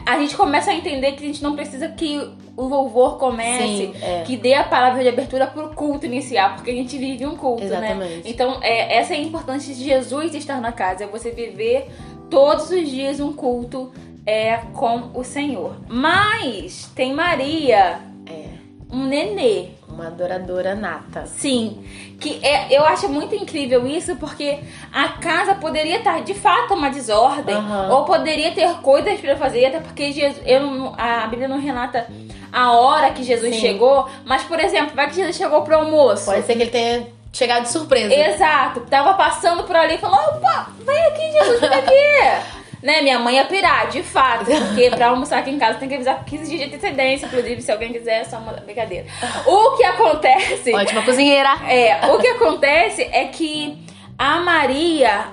A 0.05 0.19
gente 0.19 0.35
começa 0.35 0.71
a 0.71 0.73
entender 0.73 1.13
que 1.13 1.23
a 1.23 1.27
gente 1.27 1.43
não 1.43 1.55
precisa 1.55 1.89
que 1.89 2.17
o 2.55 2.63
louvor 2.63 3.17
comece, 3.17 3.93
Sim, 3.93 3.93
é. 4.01 4.23
que 4.25 4.35
dê 4.35 4.53
a 4.55 4.63
palavra 4.63 5.03
de 5.03 5.09
abertura 5.09 5.45
pro 5.47 5.69
culto 5.69 6.05
iniciar, 6.05 6.55
porque 6.55 6.71
a 6.71 6.73
gente 6.73 6.97
vive 6.97 7.25
um 7.25 7.35
culto, 7.35 7.63
né? 7.65 7.91
Exatamente. 7.91 8.29
Então, 8.29 8.57
é, 8.61 8.97
essa 8.97 9.13
é 9.13 9.17
a 9.17 9.21
importância 9.21 9.73
de 9.73 9.83
Jesus 9.83 10.33
estar 10.33 10.59
na 10.59 10.71
casa, 10.71 11.03
é 11.03 11.07
você 11.07 11.29
viver 11.31 11.87
todos 12.29 12.69
os 12.71 12.89
dias 12.89 13.19
um 13.19 13.31
culto 13.33 13.91
é, 14.25 14.57
com 14.73 15.11
o 15.13 15.23
Senhor. 15.23 15.77
Mas 15.87 16.89
tem 16.95 17.13
Maria, 17.13 17.99
É. 18.25 18.47
um 18.91 19.05
nenê. 19.05 19.76
Uma 19.97 20.07
adoradora 20.07 20.75
nata. 20.75 21.25
Sim, 21.25 21.83
que 22.19 22.39
é, 22.45 22.67
eu 22.69 22.85
acho 22.85 23.09
muito 23.09 23.33
incrível 23.33 23.87
isso 23.87 24.15
porque 24.17 24.59
a 24.93 25.09
casa 25.13 25.55
poderia 25.55 25.97
estar 25.97 26.21
de 26.21 26.35
fato 26.35 26.75
uma 26.75 26.91
desordem 26.91 27.55
Aham. 27.55 27.89
ou 27.89 28.05
poderia 28.05 28.51
ter 28.51 28.71
coisas 28.75 29.19
para 29.19 29.35
fazer, 29.35 29.65
até 29.65 29.79
porque 29.79 30.11
Jesus, 30.11 30.39
eu 30.45 30.93
a 30.95 31.25
Bíblia 31.25 31.47
não 31.47 31.59
relata 31.59 32.05
a 32.53 32.73
hora 32.73 33.09
que 33.09 33.23
Jesus 33.23 33.55
Sim. 33.55 33.61
chegou, 33.61 34.07
mas 34.23 34.43
por 34.43 34.59
exemplo, 34.59 34.95
vai 34.95 35.09
que 35.09 35.15
Jesus 35.15 35.35
chegou 35.35 35.63
pro 35.63 35.77
almoço. 35.77 36.25
Pode 36.25 36.45
ser 36.45 36.55
que 36.55 36.61
ele 36.61 36.69
tenha 36.69 37.07
chegado 37.33 37.63
de 37.63 37.69
surpresa. 37.69 38.13
Exato, 38.13 38.81
tava 38.81 39.15
passando 39.15 39.63
por 39.63 39.75
ali 39.75 39.95
e 39.95 39.97
falou: 39.97 40.15
opa, 40.17 40.67
vem 40.85 41.05
aqui, 41.05 41.31
Jesus, 41.31 41.59
vem 41.59 41.69
aqui. 41.69 42.47
né, 42.81 43.01
minha 43.01 43.19
mãe 43.19 43.35
ia 43.35 43.45
pirar, 43.45 43.89
de 43.89 44.03
fato, 44.03 44.45
porque 44.67 44.89
pra 44.89 45.07
almoçar 45.07 45.39
aqui 45.39 45.51
em 45.51 45.59
casa 45.59 45.79
tem 45.79 45.89
que 45.89 45.95
avisar 45.95 46.17
com 46.17 46.23
15 46.25 46.49
dias 46.49 46.59
de 46.61 46.75
antecedência, 46.75 47.25
inclusive, 47.25 47.61
se 47.61 47.71
alguém 47.71 47.91
quiser, 47.91 48.21
é 48.21 48.23
só 48.23 48.37
uma 48.37 48.53
brincadeira. 48.53 49.05
O 49.45 49.77
que 49.77 49.83
acontece. 49.83 50.73
Ótima 50.73 51.01
cozinheira. 51.03 51.49
É, 51.67 52.07
o 52.07 52.19
que 52.19 52.27
acontece 52.27 53.01
é 53.03 53.25
que 53.25 53.77
a 54.17 54.39
Maria, 54.39 55.27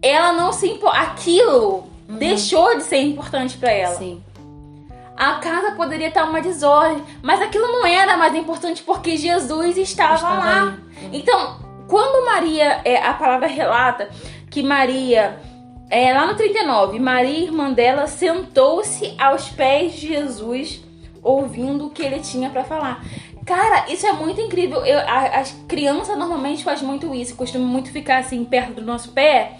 ela 0.00 0.32
não 0.32 0.52
se 0.52 0.68
impo... 0.68 0.86
aquilo 0.88 1.88
deixou 2.08 2.76
de 2.76 2.84
ser 2.84 3.02
importante 3.02 3.58
pra 3.58 3.70
ela. 3.70 3.94
Sim. 3.94 4.22
A 5.16 5.34
casa 5.34 5.72
poderia 5.72 6.08
estar 6.08 6.24
uma 6.24 6.40
desordem, 6.40 7.02
mas 7.20 7.42
aquilo 7.42 7.66
não 7.66 7.84
era 7.84 8.16
mais 8.16 8.34
importante 8.34 8.82
porque 8.82 9.16
Jesus 9.16 9.76
estava, 9.76 10.14
Estava 10.14 10.38
lá. 10.38 10.62
ali. 10.62 11.18
Então, 11.18 11.58
quando 11.88 12.24
Maria, 12.24 12.80
é, 12.84 13.02
a 13.04 13.12
palavra 13.14 13.48
relata 13.48 14.08
que 14.48 14.62
Maria, 14.62 15.38
é, 15.90 16.12
lá 16.12 16.26
no 16.26 16.34
39, 16.36 16.98
Maria, 16.98 17.38
irmã 17.44 17.72
dela, 17.72 18.06
sentou-se 18.06 19.14
aos 19.18 19.48
pés 19.48 19.94
de 19.94 20.08
Jesus, 20.08 20.82
ouvindo 21.22 21.86
o 21.86 21.90
que 21.90 22.02
ele 22.02 22.20
tinha 22.20 22.50
pra 22.50 22.64
falar. 22.64 23.04
Cara, 23.46 23.90
isso 23.90 24.06
é 24.06 24.12
muito 24.12 24.40
incrível. 24.40 24.84
Eu, 24.84 24.98
a- 24.98 25.38
as 25.40 25.52
crianças 25.66 26.18
normalmente 26.18 26.62
fazem 26.62 26.86
muito 26.86 27.14
isso, 27.14 27.34
costumam 27.34 27.66
muito 27.66 27.90
ficar 27.90 28.18
assim 28.18 28.44
perto 28.44 28.74
do 28.74 28.82
nosso 28.82 29.12
pé 29.12 29.52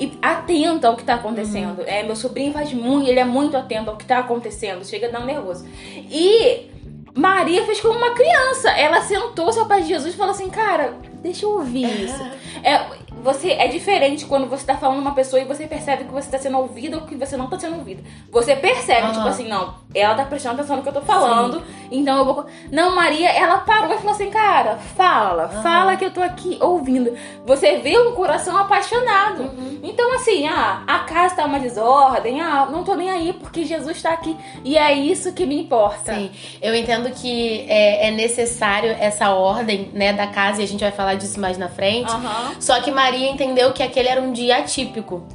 e 0.00 0.12
atenta 0.22 0.88
ao 0.88 0.96
que 0.96 1.04
tá 1.04 1.14
acontecendo. 1.16 1.82
É, 1.86 2.02
meu 2.02 2.16
sobrinho 2.16 2.52
faz 2.52 2.72
muito, 2.72 3.08
ele 3.10 3.20
é 3.20 3.24
muito 3.24 3.54
atento 3.56 3.90
ao 3.90 3.96
que 3.96 4.06
tá 4.06 4.18
acontecendo, 4.18 4.84
chega 4.86 5.08
a 5.08 5.10
dar 5.10 5.20
um 5.20 5.26
nervoso. 5.26 5.66
E 6.10 6.70
Maria 7.14 7.64
fez 7.66 7.78
como 7.80 7.98
uma 7.98 8.12
criança. 8.14 8.70
Ela 8.70 9.02
sentou-se 9.02 9.58
ao 9.58 9.66
pé 9.66 9.80
de 9.80 9.88
Jesus 9.88 10.14
e 10.14 10.16
falou 10.16 10.32
assim: 10.32 10.48
Cara, 10.48 10.94
deixa 11.22 11.44
eu 11.44 11.50
ouvir 11.50 12.04
isso. 12.04 12.22
É, 12.64 12.80
você, 13.26 13.50
é 13.50 13.66
diferente 13.66 14.24
quando 14.24 14.48
você 14.48 14.64
tá 14.64 14.76
falando 14.76 15.00
uma 15.00 15.12
pessoa 15.12 15.42
e 15.42 15.44
você 15.44 15.66
percebe 15.66 16.04
que 16.04 16.12
você 16.12 16.30
tá 16.30 16.38
sendo 16.38 16.58
ouvida 16.58 16.96
ou 16.96 17.02
que 17.02 17.16
você 17.16 17.36
não 17.36 17.48
tá 17.48 17.58
sendo 17.58 17.76
ouvida. 17.76 18.00
Você 18.30 18.54
percebe, 18.54 19.02
Aham. 19.02 19.12
tipo 19.14 19.26
assim, 19.26 19.48
não, 19.48 19.74
ela 19.92 20.14
tá 20.14 20.24
prestando 20.24 20.54
atenção 20.54 20.76
no 20.76 20.82
que 20.84 20.88
eu 20.88 20.92
tô 20.92 21.00
falando, 21.00 21.60
então 21.90 22.18
eu 22.18 22.24
vou. 22.24 22.46
Não, 22.70 22.94
Maria, 22.94 23.28
ela 23.30 23.58
parou 23.58 23.92
e 23.92 23.98
falou 23.98 24.12
assim: 24.12 24.30
Cara, 24.30 24.76
fala, 24.76 25.48
fala 25.48 25.96
que 25.96 26.04
eu 26.04 26.12
tô 26.12 26.22
aqui 26.22 26.56
ouvindo. 26.60 27.16
Você 27.44 27.78
vê 27.78 27.98
um 27.98 28.12
coração 28.12 28.56
apaixonado. 28.56 29.42
Uhum. 29.42 29.80
Então, 29.82 30.14
assim, 30.14 30.46
ah, 30.46 30.84
a 30.86 31.00
casa 31.00 31.34
tá 31.36 31.44
uma 31.44 31.58
desordem, 31.58 32.40
ah, 32.40 32.68
não 32.70 32.84
tô 32.84 32.94
nem 32.94 33.10
aí 33.10 33.32
porque 33.32 33.64
Jesus 33.64 34.00
tá 34.00 34.12
aqui. 34.12 34.36
E 34.64 34.78
é 34.78 34.92
isso 34.92 35.32
que 35.32 35.44
me 35.44 35.60
importa. 35.60 36.14
Sim, 36.14 36.30
eu 36.62 36.74
entendo 36.74 37.10
que 37.10 37.66
é, 37.68 38.08
é 38.08 38.10
necessário 38.12 38.94
essa 39.00 39.30
ordem, 39.30 39.90
né, 39.92 40.12
da 40.12 40.28
casa, 40.28 40.60
e 40.60 40.64
a 40.64 40.68
gente 40.68 40.80
vai 40.80 40.92
falar 40.92 41.14
disso 41.14 41.40
mais 41.40 41.58
na 41.58 41.68
frente. 41.68 42.12
Só 42.60 42.80
que 42.80 42.92
Maria 42.92 43.15
entendeu 43.24 43.72
que 43.72 43.82
aquele 43.82 44.08
era 44.08 44.20
um 44.20 44.32
dia 44.32 44.58
atípico. 44.58 45.26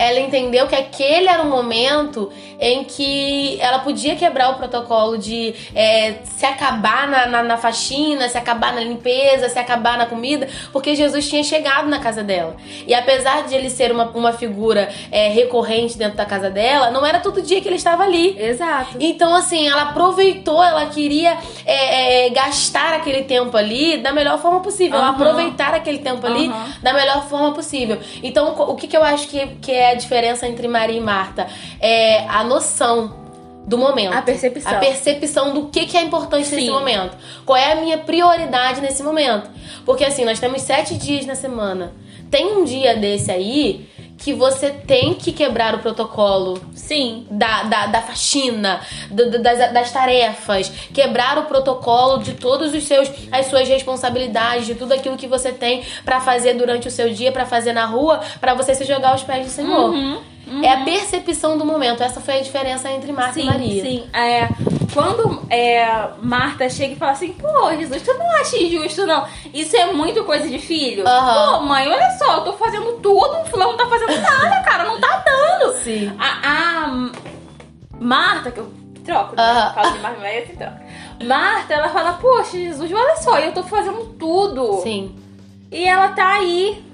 Ela 0.00 0.18
entendeu 0.18 0.66
que 0.66 0.74
aquele 0.74 1.28
era 1.28 1.42
um 1.42 1.50
momento 1.50 2.32
em 2.58 2.84
que 2.84 3.58
ela 3.60 3.80
podia 3.80 4.16
quebrar 4.16 4.50
o 4.50 4.54
protocolo 4.54 5.18
de 5.18 5.54
é, 5.74 6.14
se 6.24 6.46
acabar 6.46 7.06
na, 7.06 7.26
na, 7.26 7.42
na 7.42 7.56
faxina, 7.58 8.26
se 8.26 8.38
acabar 8.38 8.72
na 8.72 8.80
limpeza, 8.80 9.50
se 9.50 9.58
acabar 9.58 9.98
na 9.98 10.06
comida, 10.06 10.48
porque 10.72 10.94
Jesus 10.94 11.28
tinha 11.28 11.44
chegado 11.44 11.86
na 11.86 11.98
casa 11.98 12.22
dela. 12.22 12.56
E 12.86 12.94
apesar 12.94 13.46
de 13.46 13.54
ele 13.54 13.68
ser 13.68 13.92
uma, 13.92 14.04
uma 14.10 14.32
figura 14.32 14.88
é, 15.12 15.28
recorrente 15.28 15.98
dentro 15.98 16.16
da 16.16 16.24
casa 16.24 16.48
dela, 16.48 16.90
não 16.90 17.04
era 17.04 17.20
todo 17.20 17.42
dia 17.42 17.60
que 17.60 17.68
ele 17.68 17.76
estava 17.76 18.02
ali. 18.04 18.38
Exato. 18.40 18.96
Então, 18.98 19.34
assim, 19.34 19.68
ela 19.68 19.82
aproveitou, 19.82 20.64
ela 20.64 20.86
queria 20.86 21.36
é, 21.66 22.26
é, 22.26 22.30
gastar 22.30 22.94
aquele 22.94 23.24
tempo 23.24 23.54
ali 23.54 23.98
da 23.98 24.12
melhor 24.12 24.38
forma 24.38 24.60
possível. 24.60 24.98
Ela 24.98 25.08
Aham. 25.08 25.14
aproveitar 25.14 25.74
aquele 25.74 25.98
tempo 25.98 26.26
ali 26.26 26.46
Aham. 26.46 26.72
da 26.82 26.94
melhor 26.94 27.26
forma 27.28 27.52
possível. 27.52 27.98
Então, 28.22 28.54
o 28.54 28.76
que, 28.76 28.86
que 28.86 28.96
eu 28.96 29.04
acho 29.04 29.28
que, 29.28 29.46
que 29.60 29.72
é 29.72 29.89
a 29.90 29.94
diferença 29.94 30.46
entre 30.46 30.66
Maria 30.68 30.96
e 30.96 31.00
Marta? 31.00 31.46
É 31.80 32.26
a 32.28 32.42
noção 32.44 33.20
do 33.66 33.78
momento. 33.78 34.12
A 34.12 34.22
percepção. 34.22 34.72
A 34.72 34.74
percepção 34.76 35.54
do 35.54 35.66
que, 35.68 35.86
que 35.86 35.96
é 35.96 36.02
importante 36.02 36.50
nesse 36.50 36.66
Sim. 36.66 36.70
momento. 36.70 37.16
Qual 37.44 37.56
é 37.56 37.72
a 37.72 37.76
minha 37.76 37.98
prioridade 37.98 38.80
nesse 38.80 39.02
momento. 39.02 39.50
Porque, 39.84 40.04
assim, 40.04 40.24
nós 40.24 40.40
temos 40.40 40.62
sete 40.62 40.96
dias 40.96 41.26
na 41.26 41.34
semana. 41.34 41.92
Tem 42.30 42.46
um 42.46 42.64
dia 42.64 42.96
desse 42.96 43.30
aí 43.30 43.88
que 44.20 44.32
você 44.34 44.70
tem 44.70 45.14
que 45.14 45.32
quebrar 45.32 45.74
o 45.74 45.78
protocolo 45.78 46.60
Sim. 46.74 47.26
da, 47.30 47.62
da, 47.64 47.86
da 47.86 48.02
faxina, 48.02 48.80
do- 49.10 49.30
do- 49.30 49.42
das, 49.42 49.72
das 49.72 49.90
tarefas, 49.90 50.70
quebrar 50.92 51.38
o 51.38 51.44
protocolo 51.44 52.18
de 52.22 52.34
todos 52.34 52.74
os 52.74 52.84
seus 52.84 53.10
as 53.32 53.46
suas 53.46 53.66
responsabilidades, 53.68 54.66
de 54.66 54.74
tudo 54.74 54.92
aquilo 54.92 55.16
que 55.16 55.26
você 55.26 55.52
tem 55.52 55.82
pra 56.04 56.20
fazer 56.20 56.54
durante 56.54 56.86
o 56.86 56.90
seu 56.90 57.10
dia, 57.12 57.32
pra 57.32 57.46
fazer 57.46 57.72
na 57.72 57.86
rua, 57.86 58.20
pra 58.40 58.52
você 58.54 58.74
se 58.74 58.84
jogar 58.84 59.10
aos 59.12 59.22
pés 59.22 59.46
do 59.46 59.50
Senhor. 59.50 59.90
Uhum. 59.90 60.20
É 60.62 60.68
a 60.72 60.84
percepção 60.84 61.56
do 61.56 61.64
momento. 61.64 62.02
Essa 62.02 62.20
foi 62.20 62.38
a 62.38 62.42
diferença 62.42 62.90
entre 62.90 63.12
Marta 63.12 63.34
Sim, 63.34 63.42
e 63.42 63.44
Maria. 63.46 63.82
sim. 63.82 64.04
É, 64.12 64.48
quando 64.92 65.42
é, 65.50 66.08
Marta 66.22 66.68
chega 66.68 66.94
e 66.94 66.96
fala 66.96 67.12
assim, 67.12 67.32
pô, 67.32 67.70
Jesus, 67.76 68.02
tu 68.02 68.12
não 68.14 68.30
acha 68.40 68.56
injusto, 68.56 69.06
não? 69.06 69.26
Isso 69.52 69.76
é 69.76 69.92
muito 69.92 70.24
coisa 70.24 70.48
de 70.48 70.58
filho. 70.58 71.06
Aham. 71.06 71.58
Pô, 71.58 71.66
mãe, 71.66 71.88
olha 71.88 72.10
só, 72.18 72.36
eu 72.36 72.44
tô 72.44 72.52
fazendo 72.54 72.92
tudo, 73.00 73.40
o 73.40 73.44
fulano 73.46 73.72
não 73.72 73.78
tá 73.78 73.86
fazendo 73.86 74.20
nada, 74.20 74.62
cara, 74.62 74.84
não 74.84 75.00
tá 75.00 75.24
dando. 75.24 75.72
Sim. 75.74 76.12
A, 76.18 76.84
a 76.84 77.10
Marta, 77.98 78.50
que 78.50 78.58
eu 78.58 78.72
troco, 79.04 79.36
né? 79.36 79.42
Aham. 79.42 79.74
Falo 79.74 79.92
de 79.92 79.98
Marta, 80.00 80.18
mas 80.20 80.44
assim 80.44 80.56
troca. 80.56 80.82
Marta, 81.24 81.74
ela 81.74 81.88
fala, 81.88 82.12
poxa, 82.14 82.52
Jesus, 82.52 82.92
olha 82.92 83.16
só, 83.16 83.38
eu 83.38 83.52
tô 83.52 83.62
fazendo 83.62 84.14
tudo. 84.18 84.80
Sim. 84.82 85.14
E 85.70 85.86
ela 85.86 86.08
tá 86.08 86.34
aí. 86.34 86.84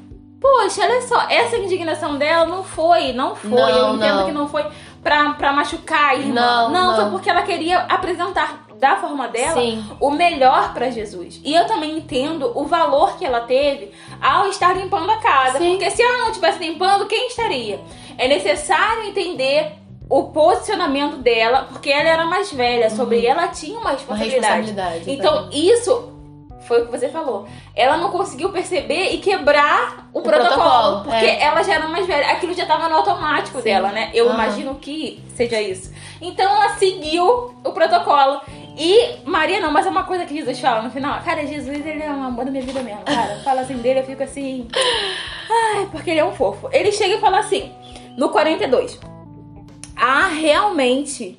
Poxa, 0.40 0.82
olha 0.82 1.00
só, 1.02 1.26
essa 1.30 1.56
indignação 1.56 2.18
dela 2.18 2.44
não 2.44 2.62
foi, 2.62 3.12
não 3.12 3.34
foi. 3.34 3.50
Não, 3.50 3.68
eu 3.68 3.94
entendo 3.94 4.16
não. 4.16 4.26
que 4.26 4.32
não 4.32 4.48
foi 4.48 4.66
pra, 5.06 5.30
pra 5.34 5.52
machucar 5.52 6.10
a 6.10 6.14
irmã. 6.16 6.34
Não, 6.34 6.70
não, 6.70 6.86
não. 6.88 6.96
foi 6.96 7.10
porque 7.12 7.30
ela 7.30 7.42
queria 7.42 7.78
apresentar 7.82 8.66
da 8.74 8.96
forma 8.96 9.28
dela 9.28 9.54
Sim. 9.60 9.84
o 10.00 10.10
melhor 10.10 10.74
pra 10.74 10.90
Jesus. 10.90 11.40
E 11.44 11.54
eu 11.54 11.64
também 11.64 11.96
entendo 11.96 12.50
o 12.56 12.64
valor 12.64 13.16
que 13.16 13.24
ela 13.24 13.42
teve 13.42 13.92
ao 14.20 14.48
estar 14.48 14.76
limpando 14.76 15.08
a 15.12 15.18
casa. 15.18 15.58
Sim. 15.58 15.70
Porque 15.76 15.92
se 15.92 16.02
ela 16.02 16.18
não 16.18 16.30
estivesse 16.30 16.58
limpando, 16.58 17.06
quem 17.06 17.28
estaria? 17.28 17.78
É 18.18 18.26
necessário 18.26 19.04
entender 19.04 19.74
o 20.10 20.24
posicionamento 20.24 21.18
dela, 21.18 21.68
porque 21.70 21.88
ela 21.88 22.08
era 22.08 22.24
mais 22.26 22.52
velha, 22.52 22.90
sobre 22.90 23.24
ela 23.24 23.46
tinha 23.46 23.78
uma 23.78 23.90
Uma 23.90 23.92
responsabilidade. 23.92 24.72
responsabilidade. 24.72 25.10
Então, 25.10 25.48
isso 25.52 26.15
foi 26.66 26.82
o 26.82 26.86
que 26.86 26.90
você 26.90 27.08
falou. 27.08 27.46
Ela 27.74 27.96
não 27.96 28.10
conseguiu 28.10 28.50
perceber 28.50 29.10
e 29.14 29.18
quebrar 29.18 30.08
o, 30.12 30.18
O 30.18 30.22
protocolo, 30.22 30.54
protocolo, 30.54 31.02
porque 31.04 31.26
é. 31.26 31.42
ela 31.42 31.62
já 31.62 31.74
era 31.74 31.88
mais 31.88 32.06
velha. 32.06 32.32
Aquilo 32.32 32.54
já 32.54 32.66
tava 32.66 32.88
no 32.88 32.96
automático 32.96 33.58
Sim. 33.58 33.64
dela, 33.64 33.90
né? 33.90 34.10
Eu 34.12 34.26
Aham. 34.26 34.34
imagino 34.34 34.74
que 34.76 35.22
seja 35.34 35.60
isso. 35.60 35.92
Então, 36.20 36.44
ela 36.44 36.76
seguiu 36.76 37.54
o 37.64 37.72
protocolo. 37.72 38.40
E 38.78 39.20
Maria 39.24 39.60
não, 39.60 39.70
mas 39.70 39.86
é 39.86 39.90
uma 39.90 40.04
coisa 40.04 40.26
que 40.26 40.36
Jesus 40.36 40.60
fala 40.60 40.82
no 40.82 40.90
final. 40.90 41.20
Cara, 41.22 41.46
Jesus, 41.46 41.86
ele 41.86 42.02
é 42.02 42.10
um 42.10 42.22
amor 42.24 42.44
da 42.44 42.50
minha 42.50 42.62
vida 42.62 42.82
mesmo, 42.82 43.02
cara. 43.04 43.40
Fala 43.42 43.62
assim 43.62 43.78
dele, 43.78 44.00
eu 44.00 44.04
fico 44.04 44.22
assim... 44.22 44.68
Ai, 45.48 45.88
porque 45.90 46.10
ele 46.10 46.20
é 46.20 46.24
um 46.24 46.32
fofo. 46.32 46.68
Ele 46.72 46.92
chega 46.92 47.14
e 47.14 47.20
fala 47.20 47.38
assim, 47.38 47.72
no 48.16 48.28
42. 48.28 48.98
Há 49.96 50.26
realmente... 50.28 51.38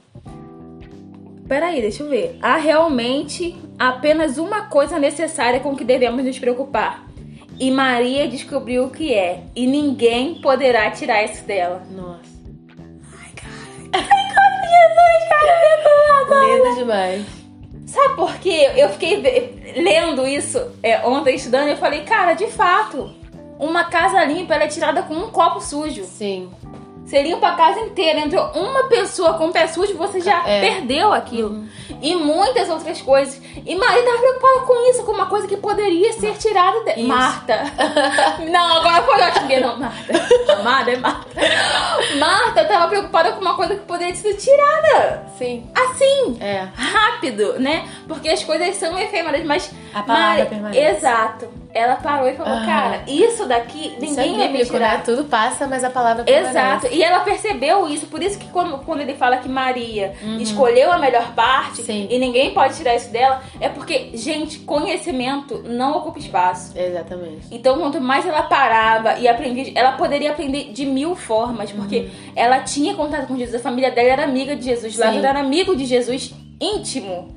Peraí, 1.48 1.82
deixa 1.82 2.04
eu 2.04 2.10
ver. 2.10 2.38
Há 2.42 2.58
realmente 2.58 3.56
apenas 3.80 4.38
uma 4.38 4.64
coisa 4.64 5.00
necessária 5.00 5.60
com 5.60 5.76
que 5.76 5.84
devemos 5.84 6.24
nos 6.24 6.38
preocupar. 6.38 7.08
E 7.60 7.72
Maria 7.72 8.28
descobriu 8.28 8.86
o 8.86 8.90
que 8.90 9.14
é. 9.14 9.44
E 9.56 9.66
ninguém 9.66 10.36
poderá 10.36 10.92
tirar 10.92 11.24
isso 11.24 11.44
dela. 11.46 11.82
Nossa. 11.90 12.38
Jesus, 13.94 15.30
cara, 15.30 15.54
me 15.62 16.58
Lindo 16.58 16.76
demais. 16.76 17.26
Sabe 17.88 18.16
por 18.16 18.38
quê? 18.40 18.70
Eu 18.76 18.90
fiquei 18.90 19.16
lendo 19.78 20.28
isso 20.28 20.60
é, 20.84 21.00
ontem, 21.08 21.36
estudando, 21.36 21.68
e 21.68 21.72
eu 21.72 21.78
falei, 21.78 22.02
cara, 22.02 22.34
de 22.34 22.48
fato, 22.48 23.12
uma 23.58 23.86
casa 23.86 24.24
limpa 24.24 24.56
é 24.56 24.68
tirada 24.68 25.02
com 25.04 25.16
um 25.16 25.32
copo 25.32 25.62
sujo. 25.62 26.04
Sim. 26.04 26.50
Você 27.08 27.22
limpa 27.24 27.48
a 27.48 27.56
casa 27.56 27.80
inteira, 27.80 28.20
entrou 28.20 28.46
uma 28.54 28.84
pessoa 28.90 29.36
com 29.36 29.50
pé 29.50 29.66
sujo, 29.68 29.96
você 29.96 30.20
já 30.20 30.44
É. 30.46 30.60
perdeu 30.60 31.14
aquilo. 31.14 31.64
E 32.02 32.14
muitas 32.16 32.68
outras 32.70 33.02
coisas. 33.02 33.42
E 33.66 33.76
Maria 33.78 34.04
tava 34.04 34.18
preocupada 34.18 34.60
com 34.68 34.90
isso, 34.90 35.04
com 35.06 35.14
uma 35.14 35.26
coisa 35.28 35.48
que 35.48 35.56
poderia 35.56 36.12
ser 36.12 36.34
tirada 36.38 36.84
de... 36.84 37.00
Isso. 37.00 37.08
Marta. 37.08 37.64
não, 38.52 38.76
agora 38.78 39.02
foi 39.04 39.22
ótimo. 39.22 39.48
Não, 39.62 39.78
Marta. 39.78 40.54
Amada 40.60 40.92
é 40.92 40.98
Marta. 40.98 41.28
Marta 42.20 42.66
tava 42.66 42.88
preocupada 42.90 43.32
com 43.32 43.42
uma 43.42 43.56
coisa 43.56 43.76
que 43.76 43.86
poderia 43.86 44.14
ser 44.16 44.34
tirada. 44.36 45.26
Sim. 45.38 45.66
Assim, 45.74 46.38
É. 46.42 46.68
rápido, 46.76 47.58
né? 47.60 47.88
Porque 48.08 48.28
as 48.30 48.44
coisas 48.44 48.76
são 48.76 49.00
efêmeras, 49.00 49.46
mas. 49.46 49.72
A 49.94 50.04
palavra 50.04 50.28
Mari- 50.40 50.46
permanece. 50.50 50.80
Exato. 50.80 51.48
Ela 51.74 51.96
parou 51.98 52.28
e 52.28 52.34
falou, 52.34 52.54
Ah. 52.54 52.66
cara, 52.66 53.04
isso 53.08 53.46
daqui 53.46 53.90
Isso 53.90 54.00
ninguém 54.00 54.36
é 54.36 54.38
vai 54.38 54.48
me 54.48 54.54
bíblico, 54.54 54.74
tirar. 54.74 54.98
né? 54.98 55.02
Tudo 55.06 55.26
passa, 55.26 55.68
mas 55.68 55.84
a 55.84 55.90
palavra 55.90 56.24
permanece. 56.24 56.50
Exato, 56.58 56.88
e 56.92 57.04
ela 57.04 57.20
percebeu 57.20 57.88
isso, 57.88 58.08
por 58.08 58.24
isso 58.24 58.40
que 58.40 58.48
quando, 58.48 58.80
quando 58.86 59.02
ele 59.02 59.14
fala 59.14 59.38
que 59.38 59.48
Maria 59.50 60.14
escolheu 60.40 60.92
a 60.92 60.98
melhor 60.98 61.34
parte 61.36 61.82
Uhum. 61.82 61.86
Sim. 61.86 62.08
e 62.10 62.18
ninguém 62.18 62.54
pode 62.54 62.76
tirar 62.78 62.96
isso 62.96 63.12
dela, 63.12 63.42
é 63.60 63.70
porque, 63.70 64.12
gente, 64.16 64.60
conhecimento 64.60 65.62
não 65.66 65.98
ocupa 65.98 66.18
espaço. 66.20 66.72
Exatamente. 66.78 67.48
Então, 67.52 67.78
quanto 67.78 68.00
mais 68.02 68.26
ela 68.26 68.44
parava 68.44 69.20
e 69.20 69.28
aprendia, 69.28 69.72
ela 69.76 69.92
poderia 69.92 70.32
aprender 70.32 70.72
de 70.72 70.86
mil 70.86 71.16
formas, 71.16 71.72
porque 71.72 71.98
Uhum. 72.00 72.10
ela 72.36 72.60
tinha 72.62 72.96
contato 72.96 73.28
com 73.28 73.38
Jesus, 73.38 73.56
a 73.56 73.60
família 73.64 73.92
dela 73.92 74.10
era 74.10 74.24
amiga 74.24 74.56
de 74.56 74.64
Jesus, 74.66 74.96
Sim. 74.96 75.02
Lázaro 75.02 75.26
era 75.26 75.40
amigo 75.40 75.76
de 75.76 75.86
Jesus 75.86 76.34
íntimo. 76.60 77.36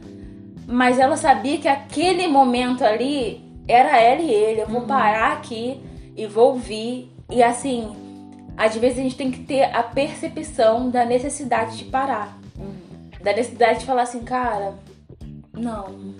Mas 0.66 0.98
ela 1.00 1.16
sabia 1.16 1.58
que 1.58 1.66
aquele 1.68 2.28
momento 2.28 2.84
ali 2.84 3.49
era 3.70 4.00
ela 4.00 4.20
e 4.20 4.30
ele. 4.30 4.60
Eu 4.62 4.66
Uhum. 4.66 4.72
vou 4.72 4.82
parar 4.82 5.32
aqui 5.32 5.80
e 6.16 6.26
vou 6.26 6.48
ouvir. 6.52 7.10
E 7.30 7.42
assim, 7.42 7.94
às 8.56 8.74
vezes 8.76 8.98
a 8.98 9.02
gente 9.02 9.16
tem 9.16 9.30
que 9.30 9.40
ter 9.40 9.64
a 9.74 9.82
percepção 9.82 10.90
da 10.90 11.04
necessidade 11.04 11.76
de 11.78 11.84
parar. 11.84 12.36
Da 13.22 13.32
necessidade 13.32 13.80
de 13.80 13.86
falar 13.86 14.02
assim, 14.02 14.20
cara, 14.20 14.74
não. 15.52 16.14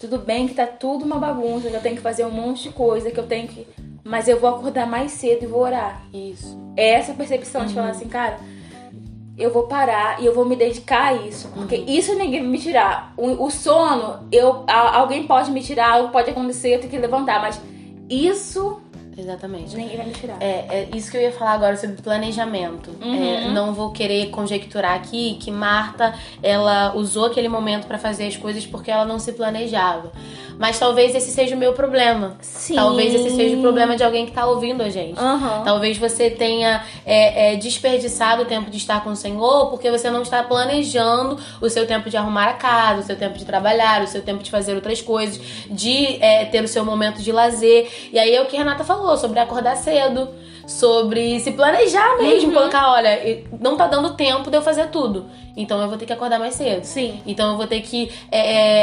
Tudo 0.00 0.18
bem 0.18 0.48
que 0.48 0.54
tá 0.54 0.66
tudo 0.66 1.04
uma 1.04 1.18
bagunça, 1.18 1.68
que 1.68 1.76
eu 1.76 1.80
tenho 1.82 1.96
que 1.96 2.02
fazer 2.02 2.24
um 2.24 2.30
monte 2.30 2.64
de 2.64 2.70
coisa, 2.70 3.10
que 3.10 3.20
eu 3.20 3.26
tenho 3.26 3.46
que. 3.48 3.66
Mas 4.02 4.26
eu 4.28 4.40
vou 4.40 4.50
acordar 4.50 4.86
mais 4.86 5.12
cedo 5.12 5.44
e 5.44 5.46
vou 5.46 5.60
orar. 5.60 6.02
Isso. 6.12 6.58
É 6.76 6.90
essa 6.94 7.12
percepção 7.12 7.66
de 7.66 7.74
falar 7.74 7.90
assim, 7.90 8.08
cara, 8.08 8.38
eu 9.40 9.50
vou 9.52 9.64
parar 9.64 10.20
e 10.22 10.26
eu 10.26 10.34
vou 10.34 10.44
me 10.44 10.54
dedicar 10.56 11.08
a 11.08 11.14
isso. 11.14 11.48
Porque 11.54 11.76
isso 11.76 12.14
ninguém 12.14 12.40
vai 12.40 12.50
me 12.50 12.58
tirar. 12.58 13.12
O, 13.16 13.44
o 13.46 13.50
sono, 13.50 14.20
eu, 14.30 14.64
a- 14.68 14.98
alguém 14.98 15.26
pode 15.26 15.50
me 15.50 15.62
tirar, 15.62 15.92
algo 15.92 16.10
pode 16.10 16.30
acontecer, 16.30 16.74
eu 16.74 16.78
tenho 16.78 16.90
que 16.90 16.98
levantar, 16.98 17.40
mas 17.40 17.60
isso 18.08 18.80
Exatamente. 19.20 19.76
ninguém 19.76 19.96
vai 19.96 20.06
me 20.06 20.12
tirar. 20.12 20.36
É, 20.40 20.66
é 20.68 20.88
isso 20.94 21.10
que 21.10 21.16
eu 21.16 21.20
ia 21.20 21.32
falar 21.32 21.52
agora 21.52 21.76
sobre 21.76 22.00
planejamento. 22.02 22.90
Uhum. 23.00 23.24
É, 23.24 23.48
não 23.48 23.74
vou 23.74 23.90
querer 23.90 24.30
conjecturar 24.30 24.94
aqui 24.94 25.36
que 25.40 25.50
Marta 25.50 26.14
ela 26.42 26.94
usou 26.94 27.26
aquele 27.26 27.48
momento 27.48 27.86
pra 27.86 27.98
fazer 27.98 28.26
as 28.26 28.36
coisas 28.36 28.66
porque 28.66 28.90
ela 28.90 29.04
não 29.04 29.18
se 29.18 29.32
planejava. 29.32 30.10
Mas 30.60 30.78
talvez 30.78 31.14
esse 31.14 31.30
seja 31.30 31.56
o 31.56 31.58
meu 31.58 31.72
problema. 31.72 32.36
Sim. 32.42 32.74
Talvez 32.74 33.14
esse 33.14 33.30
seja 33.34 33.56
o 33.56 33.62
problema 33.62 33.96
de 33.96 34.04
alguém 34.04 34.26
que 34.26 34.32
tá 34.32 34.46
ouvindo 34.46 34.82
a 34.82 34.90
gente. 34.90 35.18
Aham. 35.18 35.62
Talvez 35.64 35.96
você 35.96 36.28
tenha 36.28 36.84
é, 37.06 37.54
é, 37.54 37.56
desperdiçado 37.56 38.42
o 38.42 38.44
tempo 38.44 38.70
de 38.70 38.76
estar 38.76 39.02
com 39.02 39.08
o 39.08 39.16
Senhor 39.16 39.70
porque 39.70 39.90
você 39.90 40.10
não 40.10 40.20
está 40.20 40.42
planejando 40.42 41.38
o 41.62 41.70
seu 41.70 41.86
tempo 41.86 42.10
de 42.10 42.16
arrumar 42.18 42.48
a 42.48 42.52
casa, 42.52 43.00
o 43.00 43.02
seu 43.02 43.16
tempo 43.16 43.38
de 43.38 43.46
trabalhar, 43.46 44.02
o 44.02 44.06
seu 44.06 44.20
tempo 44.20 44.42
de 44.42 44.50
fazer 44.50 44.74
outras 44.74 45.00
coisas, 45.00 45.40
de 45.70 46.22
é, 46.22 46.44
ter 46.44 46.62
o 46.62 46.68
seu 46.68 46.84
momento 46.84 47.22
de 47.22 47.32
lazer. 47.32 47.88
E 48.12 48.18
aí 48.18 48.34
é 48.34 48.42
o 48.42 48.44
que 48.44 48.54
a 48.54 48.58
Renata 48.58 48.84
falou 48.84 49.09
sobre 49.16 49.40
acordar 49.40 49.76
cedo, 49.76 50.30
sobre 50.70 51.40
se 51.40 51.50
planejar 51.50 52.16
mesmo, 52.18 52.52
colocar, 52.52 52.92
olha, 52.92 53.42
não 53.60 53.76
tá 53.76 53.88
dando 53.88 54.14
tempo 54.14 54.48
de 54.50 54.56
eu 54.56 54.62
fazer 54.62 54.86
tudo. 54.88 55.26
Então 55.56 55.80
eu 55.82 55.88
vou 55.88 55.98
ter 55.98 56.06
que 56.06 56.12
acordar 56.12 56.38
mais 56.38 56.54
cedo. 56.54 56.84
Sim. 56.84 57.20
Então 57.26 57.50
eu 57.50 57.56
vou 57.56 57.66
ter 57.66 57.80
que. 57.80 58.10
é, 58.30 58.38